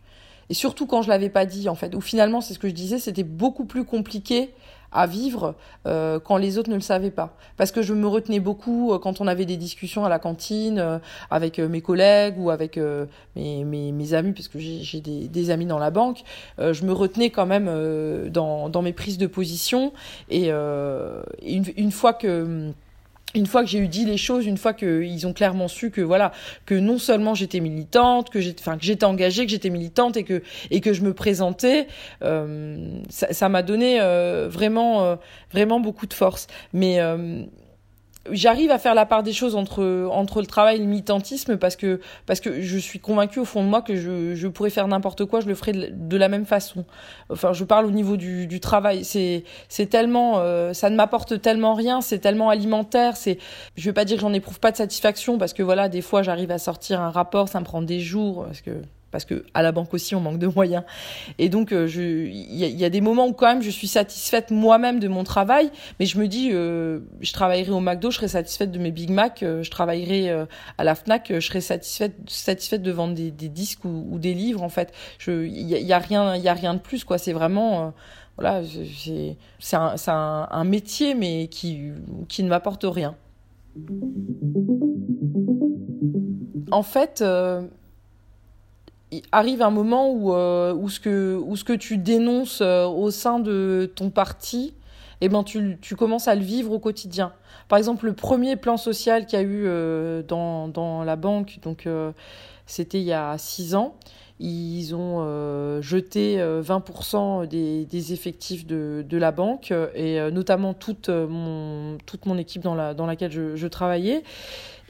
Et 0.50 0.54
surtout 0.54 0.86
quand 0.86 1.02
je 1.02 1.08
l'avais 1.08 1.28
pas 1.28 1.46
dit, 1.46 1.68
en 1.68 1.74
fait. 1.74 1.94
Ou 1.94 2.00
finalement, 2.00 2.40
c'est 2.40 2.54
ce 2.54 2.58
que 2.58 2.68
je 2.68 2.74
disais, 2.74 2.98
c'était 2.98 3.22
beaucoup 3.22 3.64
plus 3.64 3.84
compliqué 3.84 4.50
à 4.96 5.08
vivre 5.08 5.56
quand 5.84 6.36
les 6.36 6.56
autres 6.56 6.70
ne 6.70 6.76
le 6.76 6.80
savaient 6.80 7.10
pas. 7.10 7.36
Parce 7.56 7.72
que 7.72 7.82
je 7.82 7.92
me 7.94 8.06
retenais 8.06 8.38
beaucoup 8.38 8.96
quand 9.02 9.20
on 9.20 9.26
avait 9.26 9.44
des 9.44 9.56
discussions 9.56 10.04
à 10.04 10.08
la 10.08 10.20
cantine 10.20 11.00
avec 11.32 11.58
mes 11.58 11.80
collègues 11.80 12.36
ou 12.38 12.50
avec 12.50 12.78
mes, 13.34 13.64
mes, 13.64 13.90
mes, 13.90 14.14
amis, 14.14 14.32
parce 14.32 14.46
que 14.46 14.60
j'ai 14.60 15.00
des, 15.00 15.26
des, 15.26 15.50
amis 15.50 15.66
dans 15.66 15.80
la 15.80 15.90
banque. 15.90 16.22
je 16.58 16.84
me 16.84 16.92
retenais 16.92 17.30
quand 17.30 17.44
même 17.46 17.66
dans, 18.30 18.68
dans, 18.68 18.82
mes 18.82 18.92
prises 18.92 19.18
de 19.18 19.26
position. 19.26 19.92
Et, 20.30 20.50
une, 20.50 21.64
une, 21.76 21.90
fois 21.90 22.12
que 22.12 22.72
une 23.34 23.46
fois 23.46 23.62
que 23.62 23.68
j'ai 23.68 23.78
eu 23.78 23.88
dit 23.88 24.04
les 24.04 24.16
choses, 24.16 24.46
une 24.46 24.56
fois 24.56 24.72
qu'ils 24.72 25.26
ont 25.26 25.32
clairement 25.32 25.68
su 25.68 25.90
que 25.90 26.00
voilà 26.00 26.32
que 26.66 26.74
non 26.74 26.98
seulement 26.98 27.34
j'étais 27.34 27.60
militante, 27.60 28.30
que 28.30 28.40
j'étais, 28.40 28.60
enfin 28.60 28.78
que 28.78 28.84
j'étais 28.84 29.04
engagée, 29.04 29.44
que 29.44 29.50
j'étais 29.50 29.70
militante 29.70 30.16
et 30.16 30.24
que 30.24 30.42
et 30.70 30.80
que 30.80 30.92
je 30.92 31.02
me 31.02 31.12
présentais, 31.14 31.88
euh, 32.22 33.00
ça 33.08 33.48
m'a 33.48 33.62
donné 33.62 34.00
euh, 34.00 34.48
vraiment 34.48 35.04
euh, 35.04 35.16
vraiment 35.52 35.80
beaucoup 35.80 36.06
de 36.06 36.14
force. 36.14 36.46
Mais 36.72 37.00
j'arrive 38.30 38.70
à 38.70 38.78
faire 38.78 38.94
la 38.94 39.06
part 39.06 39.22
des 39.22 39.32
choses 39.32 39.54
entre 39.56 40.08
entre 40.10 40.40
le 40.40 40.46
travail 40.46 40.76
et 40.76 40.78
le 40.78 40.86
militantisme 40.86 41.56
parce 41.56 41.76
que 41.76 42.00
parce 42.26 42.40
que 42.40 42.60
je 42.60 42.78
suis 42.78 42.98
convaincue 42.98 43.40
au 43.40 43.44
fond 43.44 43.62
de 43.62 43.68
moi 43.68 43.82
que 43.82 43.96
je, 43.96 44.34
je 44.34 44.48
pourrais 44.48 44.70
faire 44.70 44.88
n'importe 44.88 45.24
quoi 45.24 45.40
je 45.40 45.46
le 45.46 45.54
ferais 45.54 45.72
de, 45.72 46.16
la 46.16 46.28
même 46.28 46.46
façon. 46.46 46.84
Enfin 47.30 47.52
je 47.52 47.64
parle 47.64 47.86
au 47.86 47.90
niveau 47.90 48.16
du, 48.16 48.46
du 48.46 48.60
travail. 48.60 49.04
C'est 49.04 49.44
c'est 49.68 49.86
tellement 49.86 50.38
euh, 50.38 50.72
ça 50.72 50.90
ne 50.90 50.96
m'apporte 50.96 51.40
tellement 51.40 51.74
rien 51.74 52.00
c'est 52.00 52.18
tellement 52.18 52.50
alimentaire 52.50 53.16
c'est 53.16 53.38
je 53.76 53.84
vais 53.84 53.92
pas 53.92 54.04
dire 54.04 54.16
que 54.16 54.22
j'en 54.22 54.32
éprouve 54.32 54.60
pas 54.60 54.70
de 54.70 54.76
satisfaction 54.76 55.38
parce 55.38 55.52
que 55.52 55.62
voilà 55.62 55.88
des 55.88 56.02
fois 56.02 56.22
j'arrive 56.22 56.50
à 56.50 56.58
sortir 56.58 57.00
un 57.00 57.10
rapport 57.10 57.48
ça 57.48 57.60
me 57.60 57.64
prend 57.64 57.82
des 57.82 58.00
jours 58.00 58.44
parce 58.46 58.60
que 58.60 58.70
parce 59.14 59.24
que 59.24 59.44
à 59.54 59.62
la 59.62 59.70
banque 59.70 59.94
aussi 59.94 60.16
on 60.16 60.20
manque 60.20 60.40
de 60.40 60.48
moyens. 60.48 60.82
Et 61.38 61.48
donc 61.48 61.70
euh, 61.70 61.88
il 61.88 62.56
y, 62.56 62.84
a 62.84 62.90
des 62.90 63.00
moments 63.00 63.28
où 63.28 63.32
quand 63.32 63.46
même 63.46 63.62
je 63.62 63.70
suis 63.70 63.86
satisfaite 63.86 64.50
moi-même 64.50 64.98
de 64.98 65.06
mon 65.06 65.22
travail, 65.22 65.70
mais 66.00 66.06
je 66.06 66.18
me 66.18 66.26
dis 66.26 66.50
euh, 66.52 66.98
je 67.20 67.32
travaillerai 67.32 67.70
au 67.70 67.78
McDo, 67.78 68.10
je 68.10 68.16
serai 68.16 68.26
satisfaite 68.26 68.72
de 68.72 68.78
mes 68.80 68.90
Big 68.90 69.10
Mac, 69.10 69.44
euh, 69.44 69.62
je 69.62 69.70
travaillerai 69.70 70.46
à 70.78 70.82
la 70.82 70.96
Fnac, 70.96 71.32
je 71.32 71.38
serai 71.38 71.60
satisfaite 71.60 72.16
satisfaite 72.26 72.82
de 72.82 72.90
vendre 72.90 73.14
des, 73.14 73.30
disques 73.30 73.84
ou, 73.84 74.18
des 74.18 74.34
livres 74.34 74.64
en 74.64 74.68
fait. 74.68 74.92
il 75.28 75.62
y, 75.62 75.92
a 75.92 75.98
rien 75.98 76.34
il 76.34 76.42
y 76.42 76.48
a 76.48 76.54
rien 76.54 76.74
de 76.74 76.80
plus 76.80 77.04
quoi. 77.04 77.16
C'est 77.16 77.32
vraiment 77.32 77.94
voilà 78.36 78.62
c'est 79.60 79.76
un, 79.76 80.48
un, 80.50 80.64
métier 80.64 81.14
mais 81.14 81.46
qui 81.46 81.92
qui 82.28 82.42
ne 82.42 82.48
m'apporte 82.48 82.84
rien. 82.84 83.14
En 86.72 86.82
fait, 86.82 87.22
arrive 89.32 89.62
un 89.62 89.70
moment 89.70 90.10
où, 90.10 90.34
euh, 90.34 90.72
où, 90.74 90.88
ce 90.88 91.00
que, 91.00 91.40
où 91.44 91.56
ce 91.56 91.64
que 91.64 91.72
tu 91.72 91.98
dénonces 91.98 92.60
euh, 92.60 92.86
au 92.86 93.10
sein 93.10 93.38
de 93.38 93.90
ton 93.94 94.10
parti, 94.10 94.74
eh 95.20 95.28
ben 95.28 95.42
tu, 95.42 95.78
tu, 95.80 95.96
commences 95.96 96.28
à 96.28 96.34
le 96.34 96.42
vivre 96.42 96.72
au 96.72 96.78
quotidien. 96.78 97.32
Par 97.68 97.78
exemple, 97.78 98.06
le 98.06 98.12
premier 98.12 98.56
plan 98.56 98.76
social 98.76 99.26
qu'il 99.26 99.38
y 99.38 99.42
a 99.42 99.44
eu 99.44 99.64
euh, 99.66 100.22
dans, 100.22 100.68
dans, 100.68 101.02
la 101.02 101.16
banque, 101.16 101.58
donc 101.62 101.88
c'était 102.66 103.00
il 103.00 103.04
y 103.04 103.12
a 103.12 103.36
six 103.38 103.74
ans, 103.74 103.94
ils 104.40 104.94
ont 104.94 105.80
jeté 105.80 106.38
20% 106.38 107.46
des, 107.46 107.84
des, 107.86 108.12
effectifs 108.12 108.66
de, 108.66 109.04
de, 109.08 109.16
la 109.16 109.30
banque 109.30 109.72
et 109.94 110.18
notamment 110.30 110.74
toute 110.74 111.08
mon, 111.08 111.96
toute 112.04 112.26
mon 112.26 112.36
équipe 112.36 112.62
dans, 112.62 112.74
la, 112.74 112.94
dans 112.94 113.06
laquelle 113.06 113.32
je, 113.32 113.56
je 113.56 113.66
travaillais. 113.66 114.24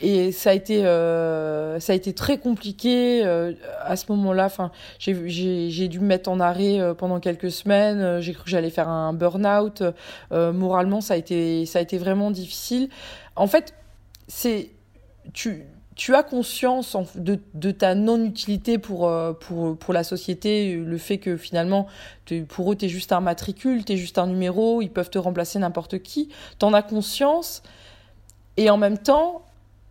Et 0.00 0.32
ça 0.32 0.50
a 0.50 0.52
été, 0.54 0.84
euh, 0.84 1.78
ça 1.78 1.92
a 1.92 1.96
été 1.96 2.12
très 2.14 2.38
compliqué 2.38 3.24
euh, 3.24 3.52
à 3.82 3.96
ce 3.96 4.10
moment-là. 4.12 4.46
Enfin, 4.46 4.72
j'ai 4.98 5.88
dû 5.88 6.00
me 6.00 6.06
mettre 6.06 6.30
en 6.30 6.40
arrêt 6.40 6.80
euh, 6.80 6.94
pendant 6.94 7.20
quelques 7.20 7.50
semaines. 7.50 8.20
J'ai 8.20 8.32
cru 8.32 8.44
que 8.44 8.50
j'allais 8.50 8.70
faire 8.70 8.88
un 8.88 9.12
burn-out. 9.12 9.82
Moralement, 10.30 11.00
ça 11.00 11.14
a 11.14 11.16
été, 11.16 11.64
ça 11.66 11.78
a 11.78 11.82
été 11.82 11.98
vraiment 11.98 12.30
difficile. 12.30 12.88
En 13.36 13.46
fait, 13.46 13.74
c'est 14.28 14.70
tu 15.32 15.64
tu 15.96 16.12
as 16.16 16.24
conscience 16.24 16.96
de, 17.16 17.38
de 17.54 17.70
ta 17.70 17.94
non-utilité 17.94 18.78
pour, 18.78 19.08
pour, 19.38 19.76
pour 19.78 19.94
la 19.94 20.02
société, 20.02 20.74
le 20.74 20.98
fait 20.98 21.18
que 21.18 21.36
finalement, 21.36 21.86
pour 22.48 22.72
eux, 22.72 22.74
tu 22.74 22.86
es 22.86 22.88
juste 22.88 23.12
un 23.12 23.20
matricule, 23.20 23.84
tu 23.84 23.92
es 23.92 23.96
juste 23.96 24.18
un 24.18 24.26
numéro, 24.26 24.82
ils 24.82 24.90
peuvent 24.90 25.08
te 25.08 25.18
remplacer 25.18 25.60
n'importe 25.60 26.00
qui. 26.00 26.30
Tu 26.58 26.66
en 26.66 26.74
as 26.74 26.82
conscience, 26.82 27.62
et 28.56 28.70
en 28.70 28.76
même 28.76 28.98
temps, 28.98 29.44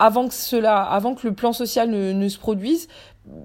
avant 0.04 0.28
que 0.28 0.34
cela, 0.34 0.82
avant 0.82 1.16
que 1.16 1.26
le 1.26 1.34
plan 1.34 1.54
social 1.54 1.90
ne, 1.90 2.28
se 2.28 2.38
produise, 2.38 2.90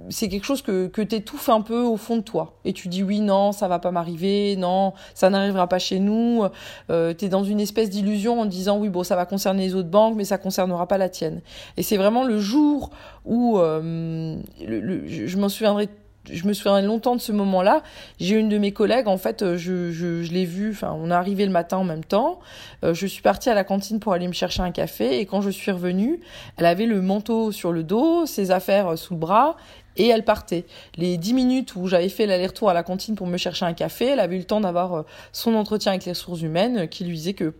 c'est 0.09 0.29
quelque 0.29 0.45
chose 0.45 0.61
que, 0.61 0.89
que 0.89 1.01
tu 1.01 1.15
étouffes 1.15 1.51
un 1.51 1.61
peu 1.61 1.83
au 1.83 1.97
fond 1.97 2.17
de 2.17 2.23
toi. 2.23 2.59
Et 2.65 2.73
tu 2.73 2.89
dis 2.89 3.05
oui, 3.05 3.21
non, 3.21 3.53
ça 3.53 3.69
va 3.69 3.79
pas 3.79 3.93
m'arriver, 3.93 4.57
non, 4.57 4.93
ça 5.15 5.31
n'arrivera 5.31 5.69
pas 5.69 5.79
chez 5.79 6.01
nous. 6.01 6.43
Euh, 6.91 7.15
tu 7.15 7.27
es 7.27 7.29
dans 7.29 7.45
une 7.45 7.61
espèce 7.61 7.91
d'illusion 7.91 8.41
en 8.41 8.45
disant 8.45 8.77
oui, 8.77 8.89
bon, 8.89 9.05
ça 9.05 9.15
va 9.15 9.25
concerner 9.25 9.67
les 9.67 9.77
autres 9.77 9.89
banques, 9.89 10.17
mais 10.17 10.25
ça 10.25 10.37
concernera 10.37 10.89
pas 10.89 10.99
la 10.99 11.09
tienne. 11.09 11.43
Et 11.77 11.85
c'est 11.85 11.97
vraiment 11.97 12.25
le 12.25 12.41
jour 12.41 12.91
où, 13.25 13.61
euh, 13.61 14.37
je 14.59 15.39
m'en 15.39 15.49
souviendrai 15.49 15.89
je 16.33 16.47
me 16.47 16.53
souviens 16.53 16.81
longtemps 16.81 17.17
de 17.17 17.21
ce 17.21 17.33
moment-là. 17.33 17.83
J'ai 18.21 18.37
une 18.37 18.49
de 18.49 18.59
mes 18.59 18.73
collègues, 18.73 19.09
en 19.09 19.19
fait, 19.19 19.43
euh, 19.43 19.57
je, 19.57 20.33
l'ai 20.33 20.45
vue, 20.45 20.71
enfin, 20.71 20.97
on 21.01 21.11
est 21.11 21.15
arrivé 21.15 21.45
le 21.45 21.53
matin 21.53 21.79
en 21.79 21.85
même 21.85 22.05
temps. 22.05 22.41
Euh, 22.85 22.95
je 22.95 23.07
suis 23.07 23.23
partie 23.23 23.51
à 23.51 23.55
la 23.55 23.65
cantine 23.65 24.01
pour 24.01 24.13
aller 24.13 24.29
me 24.29 24.33
chercher 24.33 24.63
un 24.63 24.71
café 24.71 25.21
et 25.21 25.27
quand 25.27 25.41
je 25.41 25.51
suis 25.51 25.71
revenue, 25.71 26.21
elle 26.57 26.67
avait 26.67 26.87
le 26.87 27.01
manteau 27.01 27.53
sur 27.53 27.73
le 27.73 27.83
dos, 27.83 28.27
ses 28.27 28.51
affaires 28.51 28.89
euh, 28.89 28.97
sous 28.97 29.15
le 29.15 29.21
bras 29.21 29.57
et 29.97 30.07
elle 30.09 30.25
partait. 30.25 30.65
Les 30.97 31.17
dix 31.17 31.35
minutes 31.35 31.75
où 31.75 31.89
j'avais 31.89 32.09
fait 32.09 32.27
l'aller-retour 32.27 32.71
à 32.71 32.75
la 32.75 32.83
cantine 32.83 33.17
pour 33.17 33.27
me 33.27 33.37
chercher 33.37 33.65
un 33.65 33.75
café, 33.75 34.07
elle 34.07 34.21
avait 34.21 34.37
eu 34.37 34.41
le 34.41 34.45
temps 34.45 34.61
d'avoir 34.61 35.05
son 35.33 35.55
entretien 35.55 35.93
avec 35.93 36.05
les 36.05 36.13
ressources 36.13 36.43
humaines 36.43 36.89
qui 36.89 37.05
lui 37.05 37.17
disait 37.17 37.35
que 37.35 37.55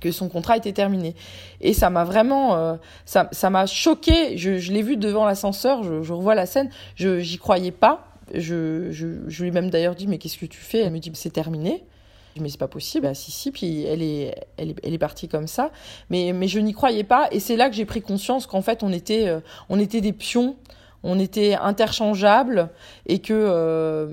que 0.00 0.10
son 0.10 0.28
contrat 0.28 0.56
était 0.56 0.72
terminé. 0.72 1.14
Et 1.60 1.72
ça 1.72 1.90
m'a 1.90 2.04
vraiment, 2.04 2.56
euh, 2.56 2.74
ça, 3.04 3.28
ça 3.32 3.50
m'a 3.50 3.66
choqué. 3.66 4.36
Je, 4.36 4.58
je 4.58 4.72
l'ai 4.72 4.82
vu 4.82 4.96
devant 4.96 5.24
l'ascenseur, 5.24 5.82
je, 5.82 6.02
je, 6.02 6.12
revois 6.12 6.34
la 6.34 6.46
scène, 6.46 6.70
je 6.94 7.20
j'y 7.20 7.38
croyais 7.38 7.72
pas. 7.72 8.08
Je, 8.34 8.90
je, 8.90 9.28
je 9.28 9.42
lui 9.42 9.48
ai 9.48 9.52
même 9.52 9.70
d'ailleurs 9.70 9.94
dit 9.94 10.06
mais 10.06 10.18
qu'est-ce 10.18 10.38
que 10.38 10.46
tu 10.46 10.58
fais? 10.58 10.80
Elle 10.80 10.92
me 10.92 10.98
dit 10.98 11.10
c'est 11.14 11.32
terminé. 11.32 11.84
Mais 12.38 12.50
c'est 12.50 12.58
pas 12.58 12.68
possible. 12.68 13.06
Ah, 13.06 13.14
si 13.14 13.30
si. 13.30 13.50
Puis 13.50 13.84
elle 13.84 14.02
est, 14.02 14.34
elle 14.58 14.70
est, 14.70 14.76
elle 14.82 14.92
est 14.92 14.98
partie 14.98 15.26
comme 15.28 15.46
ça. 15.46 15.70
Mais 16.10 16.32
mais 16.34 16.48
je 16.48 16.58
n'y 16.58 16.74
croyais 16.74 17.04
pas. 17.04 17.28
Et 17.30 17.40
c'est 17.40 17.56
là 17.56 17.70
que 17.70 17.74
j'ai 17.74 17.86
pris 17.86 18.02
conscience 18.02 18.46
qu'en 18.46 18.62
fait 18.62 18.82
on 18.82 18.92
était, 18.92 19.28
euh, 19.28 19.40
on 19.68 19.78
était 19.78 20.00
des 20.00 20.12
pions. 20.12 20.56
On 21.02 21.18
était 21.20 21.54
interchangeables 21.54 22.68
et 23.06 23.20
que 23.20 23.32
euh, 23.32 24.08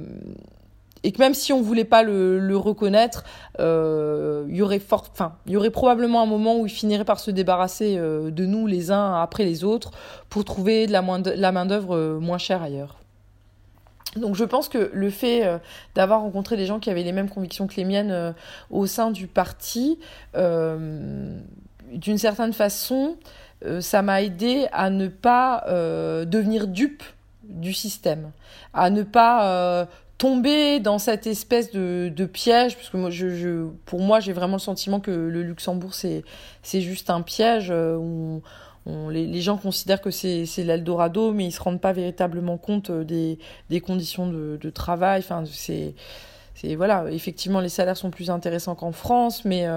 et 1.04 1.12
que 1.12 1.20
même 1.20 1.34
si 1.34 1.52
on 1.52 1.62
voulait 1.62 1.84
pas 1.84 2.02
le, 2.04 2.56
reconnaître, 2.56 3.24
euh, 3.60 4.46
il 4.50 4.56
y 4.56 4.62
aurait 4.62 5.70
probablement 5.70 6.22
un 6.22 6.26
moment 6.26 6.58
où 6.58 6.66
il 6.66 6.72
finirait 6.72 7.06
par 7.06 7.20
se 7.20 7.30
débarrasser 7.30 7.98
euh, 7.98 8.32
de 8.32 8.46
nous 8.46 8.68
les 8.68 8.92
uns 8.92 9.22
après 9.22 9.44
les 9.44 9.64
autres 9.64 9.92
pour 10.30 10.46
trouver 10.46 10.88
de 10.88 10.92
la, 10.94 11.02
main 11.02 11.66
d'œuvre 11.66 11.96
euh, 11.96 12.20
moins 12.20 12.38
chère 12.38 12.64
ailleurs. 12.64 13.00
Donc 14.16 14.36
je 14.36 14.46
pense 14.46 14.70
que 14.70 14.92
le 14.94 15.10
fait 15.10 15.60
d'avoir 15.96 16.22
rencontré 16.22 16.56
des 16.56 16.68
gens 16.68 16.80
qui 16.80 16.92
avaient 16.92 17.02
les 17.02 17.12
mêmes 17.12 17.30
convictions 17.30 17.66
que 17.66 17.74
les 17.78 17.84
miennes 17.84 18.36
au 18.70 18.86
sein 18.86 19.10
du 19.10 19.26
parti, 19.26 19.98
d'une 20.36 22.18
certaine 22.20 22.54
façon, 22.54 23.18
ça 23.80 24.04
m'a 24.04 24.22
aidé 24.22 24.68
à 24.72 24.92
ne 24.92 25.08
pas 25.08 25.64
devenir 25.68 26.68
dupe 26.68 27.02
du 27.42 27.74
système, 27.74 28.30
à 28.72 28.92
ne 28.92 29.02
pas 29.02 29.88
tomber 30.24 30.80
dans 30.80 31.00
cette 31.00 31.28
espèce 31.28 31.70
de, 31.72 32.26
piège, 32.32 32.78
parce 32.78 32.90
que 32.90 32.96
moi, 32.96 33.10
pour 33.84 34.00
moi, 34.00 34.22
j'ai 34.22 34.32
vraiment 34.32 34.54
le 34.54 34.60
sentiment 34.60 35.02
que 35.02 35.12
le 35.12 35.44
Luxembourg, 35.44 35.94
c'est, 35.94 36.24
juste 36.64 37.10
un 37.10 37.22
piège 37.22 37.68
euh, 37.72 37.98
où 37.98 38.42
les, 39.10 39.42
gens 39.42 39.58
considèrent 39.58 40.00
que 40.00 40.12
c'est, 40.12 40.46
l'Eldorado, 40.60 41.34
mais 41.34 41.48
ils 41.48 41.52
se 41.52 41.62
rendent 41.62 41.82
pas 41.82 41.92
véritablement 41.92 42.58
compte 42.58 42.90
euh, 42.90 43.04
des, 43.04 43.38
des 43.70 43.82
conditions 43.82 44.26
de, 44.30 44.58
de 44.62 44.70
travail. 44.70 45.20
Enfin, 45.20 45.44
c'est, 45.46 45.94
c'est 46.56 46.76
voilà, 46.76 47.06
effectivement 47.10 47.60
les 47.60 47.70
salaires 47.70 47.98
sont 47.98 48.12
plus 48.12 48.30
intéressants 48.30 48.76
qu'en 48.76 48.92
France, 48.92 49.44
mais 49.44 49.68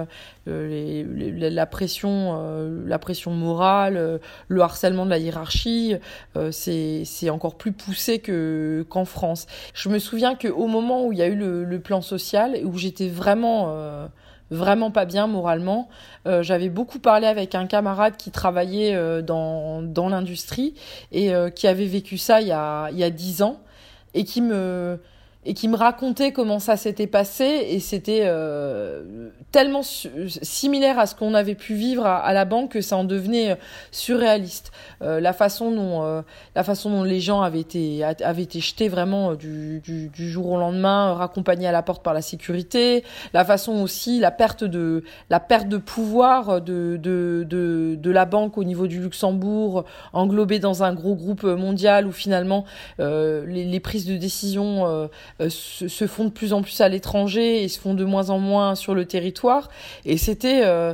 euh, 0.47 1.49
la 1.49 1.65
pression, 1.65 2.39
euh, 2.39 2.83
la 2.85 2.99
pression 2.99 3.31
morale, 3.31 3.97
euh, 3.97 4.19
le 4.47 4.61
harcèlement 4.61 5.05
de 5.05 5.09
la 5.09 5.17
hiérarchie, 5.17 5.95
c'est 6.51 7.29
encore 7.29 7.55
plus 7.55 7.71
poussé 7.71 8.19
que 8.19 8.85
qu'en 8.89 9.05
France. 9.05 9.47
Je 9.73 9.89
me 9.89 9.99
souviens 9.99 10.35
que 10.35 10.47
au 10.47 10.67
moment 10.67 11.05
où 11.05 11.11
il 11.11 11.17
y 11.17 11.21
a 11.21 11.27
eu 11.27 11.35
le, 11.35 11.79
plan 11.79 12.01
social, 12.01 12.57
où 12.63 12.77
j'étais 12.77 13.07
vraiment 13.07 14.07
vraiment 14.49 14.91
pas 14.91 15.05
bien 15.05 15.27
moralement. 15.27 15.89
J'avais 16.25 16.69
beaucoup 16.69 16.99
parlé 16.99 17.27
avec 17.27 17.55
un 17.55 17.67
camarade 17.67 18.17
qui 18.17 18.31
travaillait 18.31 19.21
dans, 19.21 19.81
dans 19.81 20.09
l'industrie 20.09 20.73
et 21.11 21.31
qui 21.55 21.67
avait 21.67 21.85
vécu 21.85 22.17
ça 22.17 22.41
il 22.41 22.47
y 22.47 22.51
a 22.51 22.89
il 22.91 22.97
y 22.97 23.03
a 23.03 23.09
dix 23.09 23.41
ans 23.41 23.59
et 24.13 24.23
qui 24.23 24.41
me 24.41 24.99
et 25.45 25.53
qui 25.53 25.67
me 25.69 25.77
racontait 25.77 26.33
comment 26.33 26.59
ça 26.59 26.75
s'était 26.75 27.07
passé 27.07 27.67
et 27.69 27.79
c'était 27.79 28.23
euh, 28.25 29.29
tellement 29.51 29.81
similaire 29.81 30.99
à 30.99 31.05
ce 31.05 31.15
qu'on 31.15 31.33
avait 31.33 31.55
pu 31.55 31.73
vivre 31.73 32.05
à, 32.05 32.33
la 32.33 32.43
banque 32.43 32.71
que 32.71 32.81
ça 32.81 32.97
en 32.97 33.05
devenait 33.05 33.51
euh, 33.51 33.55
surréaliste. 33.91 34.71
Euh, 35.01 35.21
la 35.21 35.31
façon 35.31 35.71
dont 35.71 36.23
la 36.55 36.63
façon 36.63 36.89
dont 36.89 37.03
les 37.03 37.19
gens 37.19 37.41
avaient 37.41 37.61
été 37.61 38.03
avaient 38.03 38.43
été 38.43 38.59
jetés 38.59 38.89
vraiment 38.89 39.35
du, 39.35 39.79
du, 39.79 40.09
du, 40.09 40.29
jour 40.29 40.51
au 40.51 40.57
lendemain, 40.57 41.13
raccompagnés 41.13 41.67
à 41.67 41.71
la 41.71 41.81
porte 41.81 42.03
par 42.03 42.13
la 42.13 42.21
sécurité, 42.21 43.03
la 43.33 43.45
façon 43.45 43.81
aussi 43.81 44.19
la 44.19 44.31
perte 44.31 44.63
de 44.63 45.03
la 45.29 45.39
perte 45.39 45.69
de 45.69 45.77
pouvoir 45.77 46.61
de 46.61 46.97
de 47.01 47.45
de, 47.47 47.95
de 47.97 48.11
la 48.11 48.25
banque 48.25 48.57
au 48.57 48.63
niveau 48.63 48.87
du 48.87 48.99
Luxembourg, 48.99 49.85
englobée 50.13 50.59
dans 50.59 50.83
un 50.83 50.93
gros 50.93 51.15
groupe 51.15 51.43
mondial 51.43 52.07
où 52.07 52.11
finalement 52.11 52.65
les, 52.99 53.65
les, 53.65 53.79
prises 53.79 54.05
de 54.05 54.17
décision 54.17 55.09
euh, 55.41 55.49
se, 55.49 56.07
font 56.07 56.25
de 56.25 56.29
plus 56.29 56.53
en 56.53 56.61
plus 56.61 56.81
à 56.81 56.89
l'étranger 56.89 57.63
et 57.63 57.67
se 57.67 57.79
font 57.79 57.93
de 57.93 58.05
moins 58.05 58.29
en 58.29 58.39
moins 58.39 58.75
sur 58.75 58.95
le 58.95 59.05
territoire. 59.05 59.69
Et 60.05 60.17
c'était 60.17 60.61
euh, 60.63 60.93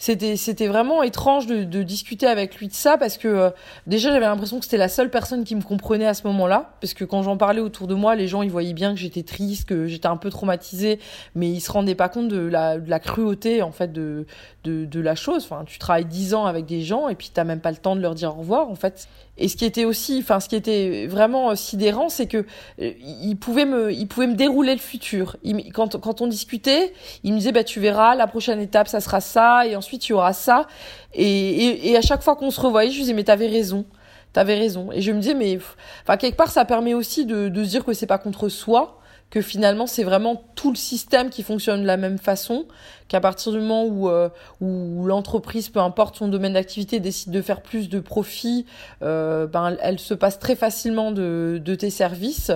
c'était 0.00 0.36
c'était 0.36 0.66
vraiment 0.66 1.02
étrange 1.02 1.46
de, 1.46 1.82
discuter 1.82 2.26
avec 2.26 2.56
lui 2.56 2.68
de 2.68 2.72
ça 2.72 2.96
parce 2.96 3.18
que 3.18 3.28
euh, 3.28 3.50
déjà 3.86 4.10
j'avais 4.10 4.24
l'impression 4.24 4.58
que 4.58 4.64
c'était 4.64 4.78
la 4.78 4.88
seule 4.88 5.10
personne 5.10 5.44
qui 5.44 5.54
me 5.54 5.60
comprenait 5.60 6.06
à 6.06 6.14
ce 6.14 6.26
moment-là. 6.26 6.72
Parce 6.80 6.94
que 6.94 7.04
quand 7.04 7.22
j'en 7.22 7.36
parlais 7.36 7.60
autour 7.60 7.86
de 7.86 7.94
moi 7.94 8.14
les 8.14 8.26
gens 8.26 8.40
ils 8.40 8.50
voyaient 8.50 8.72
bien 8.72 8.94
que 8.94 8.98
j'étais 8.98 9.22
triste 9.22 9.68
que 9.68 9.86
j'étais 9.86 10.06
un 10.06 10.16
peu 10.16 10.30
traumatisée. 10.30 11.00
Mais 11.34 11.50
ils 11.50 11.60
se 11.60 11.70
rendaient 11.70 11.94
pas 11.94 12.08
compte 12.08 12.28
de 12.28 12.40
la, 12.40 12.78
de 12.78 12.88
la 12.88 12.98
cruauté 12.98 13.60
en 13.60 13.72
fait 13.72 13.92
de, 13.92 14.26
de, 14.64 14.86
de 14.86 15.00
la 15.00 15.14
chose. 15.14 15.44
Enfin 15.44 15.64
tu 15.66 15.78
travailles 15.78 16.06
dix 16.06 16.32
ans 16.32 16.46
avec 16.46 16.64
des 16.64 16.80
gens 16.80 17.10
et 17.10 17.14
puis 17.14 17.30
t'as 17.34 17.44
même 17.44 17.60
pas 17.60 17.70
le 17.70 17.76
temps 17.76 17.94
de 17.94 18.00
leur 18.00 18.14
dire 18.14 18.30
au 18.30 18.40
revoir 18.40 18.70
en 18.70 18.76
fait 18.76 19.06
et 19.40 19.48
ce 19.48 19.56
qui 19.56 19.64
était 19.64 19.86
aussi, 19.86 20.18
enfin, 20.20 20.38
ce 20.38 20.48
qui 20.48 20.54
était 20.54 21.06
vraiment 21.06 21.56
sidérant, 21.56 22.10
c'est 22.10 22.26
que 22.26 22.44
euh, 22.80 22.92
il 23.00 23.36
pouvait 23.36 23.64
me, 23.64 23.90
il 23.90 24.06
pouvait 24.06 24.26
me 24.26 24.34
dérouler 24.34 24.74
le 24.74 24.80
futur. 24.80 25.36
Il, 25.42 25.72
quand, 25.72 25.98
quand 25.98 26.20
on 26.20 26.26
discutait, 26.26 26.92
il 27.24 27.32
me 27.32 27.38
disait, 27.38 27.50
bah, 27.50 27.64
tu 27.64 27.80
verras, 27.80 28.14
la 28.14 28.26
prochaine 28.26 28.60
étape, 28.60 28.86
ça 28.86 29.00
sera 29.00 29.22
ça, 29.22 29.66
et 29.66 29.76
ensuite, 29.76 30.02
tu 30.02 30.12
auras 30.12 30.34
ça. 30.34 30.66
Et, 31.14 31.24
et, 31.24 31.90
et 31.90 31.96
à 31.96 32.02
chaque 32.02 32.22
fois 32.22 32.36
qu'on 32.36 32.50
se 32.50 32.60
revoyait, 32.60 32.90
je 32.90 32.96
lui 32.96 33.02
disais, 33.02 33.14
mais 33.14 33.24
t'avais 33.24 33.48
raison. 33.48 33.86
T'avais 34.34 34.56
raison. 34.56 34.92
Et 34.92 35.00
je 35.00 35.10
me 35.10 35.20
disais, 35.20 35.34
mais, 35.34 35.58
enfin, 36.02 36.18
quelque 36.18 36.36
part, 36.36 36.50
ça 36.50 36.64
permet 36.66 36.94
aussi 36.94 37.24
de, 37.24 37.48
de 37.48 37.64
se 37.64 37.70
dire 37.70 37.84
que 37.84 37.94
c'est 37.94 38.06
pas 38.06 38.18
contre 38.18 38.48
soi, 38.48 38.99
que 39.30 39.40
finalement 39.40 39.86
c'est 39.86 40.04
vraiment 40.04 40.44
tout 40.54 40.70
le 40.70 40.76
système 40.76 41.30
qui 41.30 41.42
fonctionne 41.42 41.82
de 41.82 41.86
la 41.86 41.96
même 41.96 42.18
façon, 42.18 42.66
qu'à 43.08 43.20
partir 43.20 43.52
du 43.52 43.58
moment 43.58 43.84
où, 43.84 44.08
euh, 44.08 44.28
où 44.60 45.06
l'entreprise, 45.06 45.68
peu 45.68 45.80
importe 45.80 46.16
son 46.16 46.28
domaine 46.28 46.54
d'activité, 46.54 47.00
décide 47.00 47.32
de 47.32 47.42
faire 47.42 47.62
plus 47.62 47.88
de 47.88 48.00
profit, 48.00 48.66
euh, 49.02 49.46
ben, 49.46 49.76
elle 49.80 49.98
se 49.98 50.14
passe 50.14 50.38
très 50.38 50.56
facilement 50.56 51.12
de, 51.12 51.60
de 51.62 51.74
tes 51.74 51.90
services. 51.90 52.52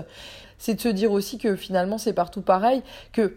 C'est 0.56 0.74
de 0.74 0.80
se 0.80 0.88
dire 0.88 1.12
aussi 1.12 1.36
que 1.36 1.56
finalement 1.56 1.98
c'est 1.98 2.12
partout 2.12 2.40
pareil, 2.40 2.82
que 3.12 3.34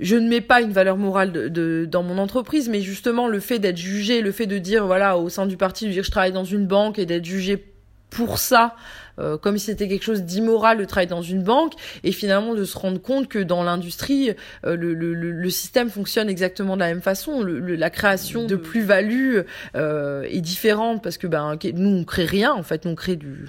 je 0.00 0.16
ne 0.16 0.28
mets 0.28 0.40
pas 0.40 0.62
une 0.62 0.72
valeur 0.72 0.96
morale 0.96 1.30
de, 1.30 1.48
de, 1.48 1.86
dans 1.88 2.02
mon 2.02 2.18
entreprise, 2.18 2.68
mais 2.68 2.80
justement 2.80 3.28
le 3.28 3.40
fait 3.40 3.58
d'être 3.58 3.76
jugé, 3.76 4.20
le 4.20 4.32
fait 4.32 4.46
de 4.46 4.58
dire 4.58 4.86
voilà 4.86 5.18
au 5.18 5.28
sein 5.28 5.46
du 5.46 5.56
parti 5.56 5.86
de 5.86 5.92
dire 5.92 6.02
je 6.02 6.10
travaille 6.10 6.32
dans 6.32 6.44
une 6.44 6.66
banque 6.66 6.98
et 6.98 7.06
d'être 7.06 7.26
jugé 7.26 7.75
pour 8.16 8.38
ça, 8.38 8.74
euh, 9.18 9.36
comme 9.36 9.58
si 9.58 9.66
c'était 9.66 9.88
quelque 9.88 10.02
chose 10.02 10.22
d'immoral 10.22 10.78
de 10.78 10.86
travailler 10.86 11.10
dans 11.10 11.20
une 11.20 11.42
banque, 11.42 11.74
et 12.02 12.12
finalement 12.12 12.54
de 12.54 12.64
se 12.64 12.78
rendre 12.78 12.98
compte 13.00 13.28
que 13.28 13.38
dans 13.38 13.62
l'industrie, 13.62 14.30
euh, 14.64 14.74
le, 14.74 14.94
le, 14.94 15.12
le, 15.12 15.50
système 15.50 15.90
fonctionne 15.90 16.30
exactement 16.30 16.76
de 16.76 16.80
la 16.80 16.88
même 16.88 17.02
façon. 17.02 17.44
la 17.44 17.90
création 17.90 18.46
de 18.46 18.56
plus-value 18.56 19.40
euh, 19.76 20.22
est 20.22 20.40
différente 20.40 21.02
parce 21.02 21.18
que 21.18 21.26
ben 21.26 21.58
nous 21.74 21.90
on 21.90 22.04
crée 22.04 22.24
rien 22.24 22.54
en 22.54 22.62
fait, 22.62 22.86
nous 22.86 22.92
on 22.92 22.94
crée 22.94 23.16
du 23.16 23.46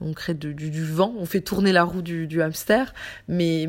on 0.00 0.12
crée 0.12 0.34
du, 0.34 0.54
du, 0.54 0.84
vent, 0.84 1.14
on 1.18 1.24
fait 1.24 1.40
tourner 1.40 1.72
la 1.72 1.82
roue 1.82 2.02
du, 2.02 2.26
du, 2.26 2.42
hamster, 2.42 2.92
mais 3.26 3.68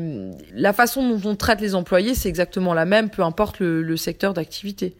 la 0.54 0.72
façon 0.72 1.08
dont 1.08 1.30
on 1.30 1.34
traite 1.34 1.60
les 1.60 1.74
employés, 1.74 2.14
c'est 2.14 2.28
exactement 2.28 2.74
la 2.74 2.84
même, 2.84 3.10
peu 3.10 3.22
importe 3.22 3.58
le, 3.60 3.82
le 3.82 3.96
secteur 3.96 4.34
d'activité. 4.34 4.96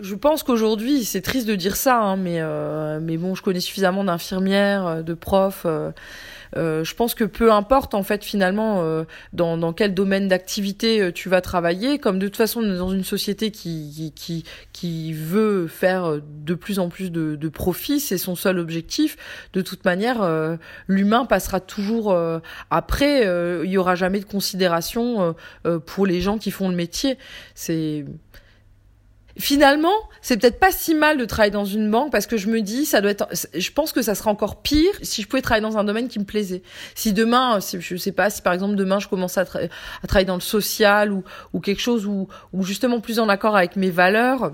Je 0.00 0.14
pense 0.14 0.42
qu'aujourd'hui, 0.42 1.04
c'est 1.04 1.20
triste 1.20 1.48
de 1.48 1.54
dire 1.54 1.76
ça, 1.76 1.98
hein, 1.98 2.16
mais, 2.16 2.40
euh, 2.40 3.00
mais 3.02 3.16
bon, 3.16 3.34
je 3.34 3.42
connais 3.42 3.60
suffisamment 3.60 4.04
d'infirmières, 4.04 4.86
euh, 4.86 5.02
de 5.02 5.14
profs. 5.14 5.66
Euh, 5.66 5.92
je 6.56 6.94
pense 6.94 7.14
que 7.14 7.24
peu 7.24 7.52
importe 7.52 7.92
en 7.92 8.02
fait 8.02 8.24
finalement 8.24 8.82
dans, 9.34 9.58
dans 9.58 9.74
quel 9.74 9.92
domaine 9.92 10.28
d'activité 10.28 11.12
tu 11.12 11.28
vas 11.28 11.42
travailler, 11.42 11.98
comme 11.98 12.18
de 12.18 12.26
toute 12.26 12.38
façon 12.38 12.62
dans 12.62 12.88
une 12.88 13.04
société 13.04 13.50
qui, 13.50 14.14
qui, 14.16 14.44
qui 14.72 15.12
veut 15.12 15.66
faire 15.66 16.18
de 16.22 16.54
plus 16.54 16.78
en 16.78 16.88
plus 16.88 17.12
de, 17.12 17.36
de 17.36 17.48
profit, 17.50 18.00
c'est 18.00 18.16
son 18.16 18.34
seul 18.34 18.58
objectif. 18.58 19.18
De 19.52 19.60
toute 19.60 19.84
manière, 19.84 20.26
l'humain 20.86 21.26
passera 21.26 21.60
toujours 21.60 22.16
après. 22.70 23.26
Il 23.64 23.70
y 23.70 23.76
aura 23.76 23.94
jamais 23.94 24.20
de 24.20 24.24
considération 24.24 25.34
pour 25.84 26.06
les 26.06 26.22
gens 26.22 26.38
qui 26.38 26.50
font 26.50 26.70
le 26.70 26.76
métier. 26.76 27.18
C'est 27.54 28.06
finalement, 29.38 29.94
c'est 30.20 30.36
peut-être 30.36 30.58
pas 30.58 30.72
si 30.72 30.94
mal 30.94 31.16
de 31.16 31.24
travailler 31.24 31.52
dans 31.52 31.64
une 31.64 31.90
banque 31.90 32.10
parce 32.10 32.26
que 32.26 32.36
je 32.36 32.48
me 32.48 32.60
dis, 32.60 32.84
ça 32.84 33.00
doit 33.00 33.10
être, 33.10 33.28
je 33.54 33.70
pense 33.70 33.92
que 33.92 34.02
ça 34.02 34.14
serait 34.14 34.30
encore 34.30 34.62
pire 34.62 34.92
si 35.02 35.22
je 35.22 35.28
pouvais 35.28 35.42
travailler 35.42 35.62
dans 35.62 35.78
un 35.78 35.84
domaine 35.84 36.08
qui 36.08 36.18
me 36.18 36.24
plaisait. 36.24 36.62
Si 36.94 37.12
demain, 37.12 37.60
si, 37.60 37.80
je 37.80 37.96
sais 37.96 38.12
pas, 38.12 38.30
si 38.30 38.42
par 38.42 38.52
exemple 38.52 38.74
demain 38.74 38.98
je 38.98 39.08
commence 39.08 39.38
à, 39.38 39.42
à 39.42 40.06
travailler 40.06 40.26
dans 40.26 40.34
le 40.34 40.40
social 40.40 41.12
ou, 41.12 41.24
ou 41.52 41.60
quelque 41.60 41.80
chose 41.80 42.06
où, 42.06 42.28
où 42.52 42.62
justement 42.64 43.00
plus 43.00 43.20
en 43.20 43.28
accord 43.28 43.56
avec 43.56 43.76
mes 43.76 43.90
valeurs, 43.90 44.52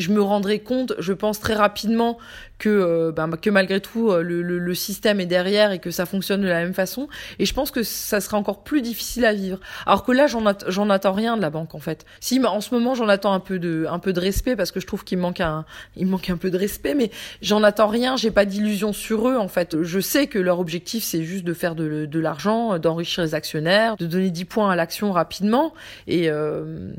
je 0.00 0.10
me 0.10 0.22
rendrai 0.22 0.60
compte, 0.60 0.94
je 0.98 1.12
pense 1.12 1.40
très 1.40 1.54
rapidement 1.54 2.18
que 2.58 2.68
euh, 2.68 3.12
ben, 3.12 3.30
malgré 3.50 3.80
tout 3.80 4.10
euh, 4.10 4.22
le, 4.22 4.74
système 4.74 5.20
est 5.20 5.26
derrière 5.26 5.72
et 5.72 5.78
que 5.78 5.90
ça 5.90 6.06
fonctionne 6.06 6.42
de 6.42 6.48
la 6.48 6.62
même 6.62 6.74
façon. 6.74 7.08
Et 7.38 7.46
je 7.46 7.54
pense 7.54 7.70
que 7.70 7.82
ça 7.82 8.20
sera 8.20 8.36
encore 8.36 8.62
plus 8.64 8.82
difficile 8.82 9.24
à 9.24 9.32
vivre. 9.32 9.58
Alors 9.86 10.04
que 10.04 10.12
là, 10.12 10.26
j'en 10.26 10.90
attends 10.90 11.12
rien 11.12 11.36
de 11.36 11.42
la 11.42 11.50
banque 11.50 11.74
en 11.74 11.78
fait. 11.78 12.04
Si 12.20 12.40
en 12.44 12.60
ce 12.60 12.74
moment 12.74 12.94
j'en 12.94 13.08
attends 13.08 13.32
un 13.32 13.40
peu 13.40 13.58
de 13.58 14.20
respect 14.20 14.56
parce 14.56 14.72
que 14.72 14.80
je 14.80 14.86
trouve 14.86 15.04
qu'il 15.04 15.18
manque 15.18 15.40
un 15.40 15.64
manque 16.00 16.30
un 16.30 16.36
peu 16.36 16.50
de 16.50 16.58
respect, 16.58 16.94
mais 16.94 17.10
j'en 17.42 17.62
attends 17.62 17.88
rien. 17.88 18.16
J'ai 18.16 18.30
pas 18.30 18.44
d'illusion 18.44 18.92
sur 18.92 19.28
eux 19.28 19.36
en 19.36 19.48
fait. 19.48 19.82
Je 19.82 20.00
sais 20.00 20.26
que 20.26 20.38
leur 20.38 20.58
objectif 20.60 21.04
c'est 21.04 21.22
juste 21.22 21.44
de 21.44 21.54
faire 21.54 21.74
de, 21.74 22.06
de 22.06 22.20
l'argent, 22.20 22.78
d'enrichir 22.78 23.24
les 23.24 23.34
actionnaires, 23.34 23.96
de 23.96 24.06
donner 24.06 24.30
10 24.30 24.44
points 24.44 24.70
à 24.70 24.76
l'action 24.76 25.12
rapidement 25.12 25.72
et 26.06 26.30
euh, 26.30 26.92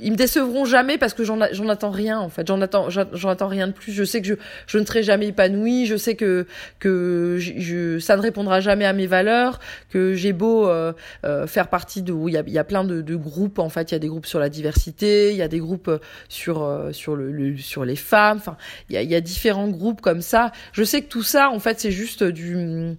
ils 0.00 0.12
me 0.12 0.16
décevront 0.16 0.64
jamais 0.64 0.98
parce 0.98 1.14
que 1.14 1.24
j'en 1.24 1.38
j'en 1.52 1.68
attends 1.68 1.90
rien 1.90 2.18
en 2.18 2.28
fait. 2.28 2.46
J'en 2.46 2.60
attends 2.60 2.88
j'en 2.90 3.28
attends 3.28 3.48
rien 3.48 3.66
de 3.66 3.72
plus. 3.72 3.92
Je 3.92 4.04
sais 4.04 4.20
que 4.20 4.28
je 4.28 4.34
je 4.66 4.78
ne 4.78 4.84
serai 4.84 5.02
jamais 5.02 5.28
épanouie. 5.28 5.86
Je 5.86 5.96
sais 5.96 6.14
que 6.14 6.46
que 6.78 7.36
je, 7.38 7.98
ça 7.98 8.16
ne 8.16 8.22
répondra 8.22 8.60
jamais 8.60 8.84
à 8.84 8.92
mes 8.92 9.06
valeurs 9.06 9.60
que 9.90 10.14
j'ai 10.14 10.32
beau 10.32 10.68
euh, 10.68 10.92
euh, 11.24 11.46
faire 11.46 11.68
partie 11.68 12.02
de 12.02 12.14
il 12.28 12.32
y 12.32 12.36
a 12.36 12.42
il 12.46 12.52
y 12.52 12.58
a 12.58 12.64
plein 12.64 12.84
de, 12.84 13.02
de 13.02 13.16
groupes 13.16 13.58
en 13.58 13.68
fait. 13.68 13.90
Il 13.90 13.94
y 13.94 13.96
a 13.96 14.00
des 14.00 14.08
groupes 14.08 14.26
sur 14.26 14.38
la 14.38 14.48
diversité 14.48 15.30
il 15.30 15.36
y 15.36 15.42
a 15.42 15.48
des 15.48 15.58
groupes 15.58 15.88
euh, 15.88 15.98
sur 16.28 16.62
euh, 16.62 16.92
sur 16.92 17.16
le, 17.16 17.32
le, 17.32 17.56
sur 17.56 17.84
les 17.84 17.96
femmes. 17.96 18.38
Enfin 18.38 18.56
il 18.88 18.94
y 18.94 18.98
a 18.98 19.02
il 19.02 19.10
y 19.10 19.14
a 19.14 19.20
différents 19.20 19.68
groupes 19.68 20.00
comme 20.00 20.22
ça. 20.22 20.52
Je 20.72 20.84
sais 20.84 21.02
que 21.02 21.08
tout 21.08 21.22
ça 21.22 21.50
en 21.50 21.58
fait 21.58 21.80
c'est 21.80 21.90
juste 21.90 22.22
du 22.22 22.96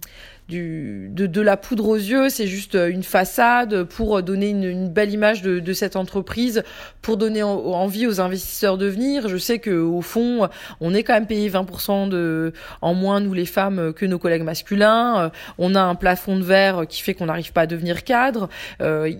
du, 0.50 1.08
de, 1.10 1.26
de, 1.26 1.40
la 1.40 1.56
poudre 1.56 1.88
aux 1.88 1.96
yeux, 1.96 2.28
c'est 2.28 2.46
juste 2.46 2.74
euh, 2.74 2.90
une 2.90 3.02
façade 3.02 3.84
pour 3.84 4.22
donner 4.22 4.50
une, 4.50 4.64
une 4.64 4.88
belle 4.88 5.12
image 5.12 5.40
de, 5.40 5.60
de, 5.60 5.72
cette 5.72 5.96
entreprise, 5.96 6.62
pour 7.00 7.16
donner 7.16 7.42
envie 7.42 8.06
aux 8.06 8.20
investisseurs 8.20 8.76
de 8.76 8.86
venir. 8.86 9.28
Je 9.28 9.38
sais 9.38 9.58
que 9.58 9.70
au 9.70 10.02
fond, 10.02 10.48
on 10.80 10.92
est 10.92 11.02
quand 11.02 11.14
même 11.14 11.26
payé 11.26 11.48
20% 11.48 12.08
de, 12.08 12.52
en 12.82 12.92
moins 12.92 13.20
nous 13.20 13.32
les 13.32 13.46
femmes 13.46 13.94
que 13.94 14.04
nos 14.04 14.18
collègues 14.18 14.42
masculins. 14.42 15.20
Euh, 15.20 15.28
on 15.58 15.74
a 15.74 15.80
un 15.80 15.94
plafond 15.94 16.36
de 16.36 16.42
verre 16.42 16.86
qui 16.88 17.00
fait 17.00 17.14
qu'on 17.14 17.26
n'arrive 17.26 17.52
pas 17.52 17.62
à 17.62 17.66
devenir 17.66 18.04
cadre. 18.04 18.48
Euh, 18.80 19.10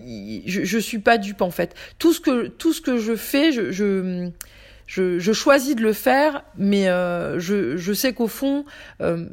je, 0.45 0.63
je 0.63 0.77
suis 0.77 0.99
pas 0.99 1.17
dupe 1.17 1.41
en 1.41 1.51
fait. 1.51 1.73
Tout 1.97 2.13
ce 2.13 2.19
que 2.19 2.47
tout 2.47 2.73
ce 2.73 2.81
que 2.81 2.97
je 2.97 3.15
fais, 3.15 3.51
je, 3.51 3.71
je 3.71 4.29
je, 4.87 5.19
je, 5.19 5.31
choisis 5.31 5.73
de 5.77 5.81
le 5.81 5.93
faire, 5.93 6.43
mais 6.57 6.89
euh, 6.89 7.39
je, 7.39 7.77
je, 7.77 7.93
sais 7.93 8.11
qu'au 8.11 8.27
fond, 8.27 8.65
euh, 9.01 9.25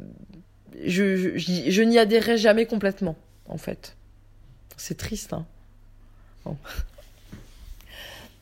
je, 0.85 1.37
je, 1.37 1.81
n'y 1.81 1.97
adhérerai 1.97 2.37
jamais 2.37 2.65
complètement, 2.65 3.15
en 3.47 3.57
fait. 3.57 3.95
C'est 4.77 4.97
triste, 4.97 5.33
hein. 5.33 5.45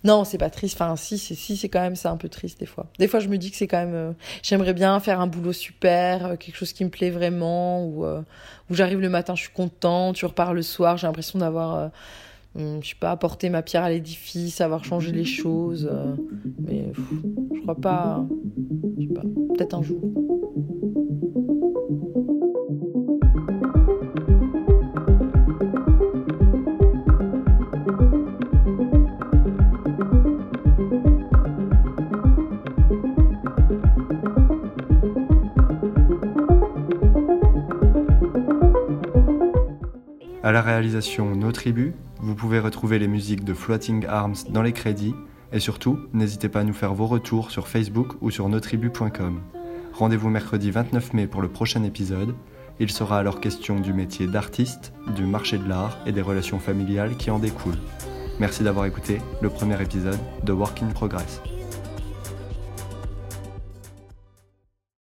Non, 0.04 0.24
c'est 0.24 0.38
pas 0.38 0.50
triste. 0.50 0.80
Enfin, 0.80 0.96
si, 0.96 1.18
c'est 1.18 1.36
si, 1.36 1.58
c'est 1.58 1.70
quand 1.70 1.82
même, 1.82 1.96
c'est 1.96 2.08
un 2.08 2.18
peu 2.18 2.30
triste 2.30 2.60
des 2.60 2.66
fois. 2.66 2.86
Des 3.00 3.08
fois, 3.08 3.20
je 3.20 3.28
me 3.28 3.38
dis 3.38 3.52
que 3.52 3.58
c'est 3.58 3.68
quand 3.68 3.80
même, 3.80 3.96
euh, 3.96 4.12
j'aimerais 4.44 4.74
bien 4.74 5.00
faire 5.00 5.20
un 5.20 5.28
boulot 5.28 5.54
super, 5.54 6.26
euh, 6.26 6.36
quelque 6.36 6.56
chose 6.56 6.72
qui 6.72 6.86
me 6.86 6.90
plaît 6.90 7.10
vraiment, 7.10 7.84
ou 7.84 8.06
euh, 8.06 8.22
où 8.70 8.76
j'arrive 8.76 9.00
le 9.00 9.10
matin, 9.10 9.36
je 9.36 9.42
suis 9.42 9.52
content, 9.52 10.14
tu 10.14 10.26
repars 10.26 10.54
le 10.54 10.62
soir, 10.62 10.98
j'ai 10.98 11.08
l'impression 11.08 11.40
d'avoir, 11.40 11.92
hum, 12.56 12.82
je 12.82 12.90
sais 12.90 12.96
pas, 13.00 13.12
apporté 13.12 13.50
ma 13.50 13.64
pierre 13.64 13.84
à 13.84 13.90
l'édifice, 13.90 14.62
avoir 14.62 14.86
changé 14.86 15.12
les 15.12 15.26
choses. 15.26 15.92
Mais 16.60 16.94
je 17.54 17.62
crois 17.62 17.76
pas. 17.76 18.26
Je 18.98 19.08
sais 19.08 19.14
pas. 19.14 19.24
Peut-être 19.56 19.74
un 19.74 19.84
jour. 19.84 20.00
À 40.48 40.54
la 40.54 40.62
réalisation 40.62 41.36
Nos 41.36 41.52
Tribus, 41.52 41.92
vous 42.22 42.34
pouvez 42.34 42.62
retrouver 42.62 43.00
les 43.00 43.10
musiques 43.10 43.44
de 43.44 43.54
Floating 43.54 44.06
Arms 44.06 44.38
dans 44.48 44.62
les 44.62 44.72
crédits 44.72 45.14
et 45.52 45.60
surtout, 45.60 46.00
n'hésitez 46.14 46.48
pas 46.48 46.62
à 46.62 46.64
nous 46.64 46.72
faire 46.72 46.94
vos 46.94 47.06
retours 47.06 47.52
sur 47.52 47.68
Facebook 47.68 48.14
ou 48.22 48.32
sur 48.32 48.48
notribu.com. 48.48 49.42
Rendez-vous 49.92 50.30
mercredi 50.30 50.72
29 50.72 51.12
mai 51.12 51.28
pour 51.28 51.42
le 51.42 51.50
prochain 51.50 51.84
épisode. 51.84 52.34
Il 52.80 52.90
sera 52.90 53.20
alors 53.20 53.42
question 53.42 53.82
du 53.82 53.92
métier 53.92 54.26
d'artiste, 54.26 54.94
du 55.18 55.26
marché 55.26 55.58
de 55.58 55.68
l'art 55.68 55.98
et 56.06 56.14
des 56.14 56.22
relations 56.22 56.60
familiales 56.60 57.18
qui 57.18 57.30
en 57.30 57.40
découlent. 57.40 57.82
Merci 58.40 58.64
d'avoir 58.64 58.86
écouté 58.86 59.18
le 59.42 59.50
premier 59.50 59.82
épisode 59.82 60.20
de 60.46 60.54
Work 60.54 60.82
in 60.82 60.94
Progress. 60.94 61.42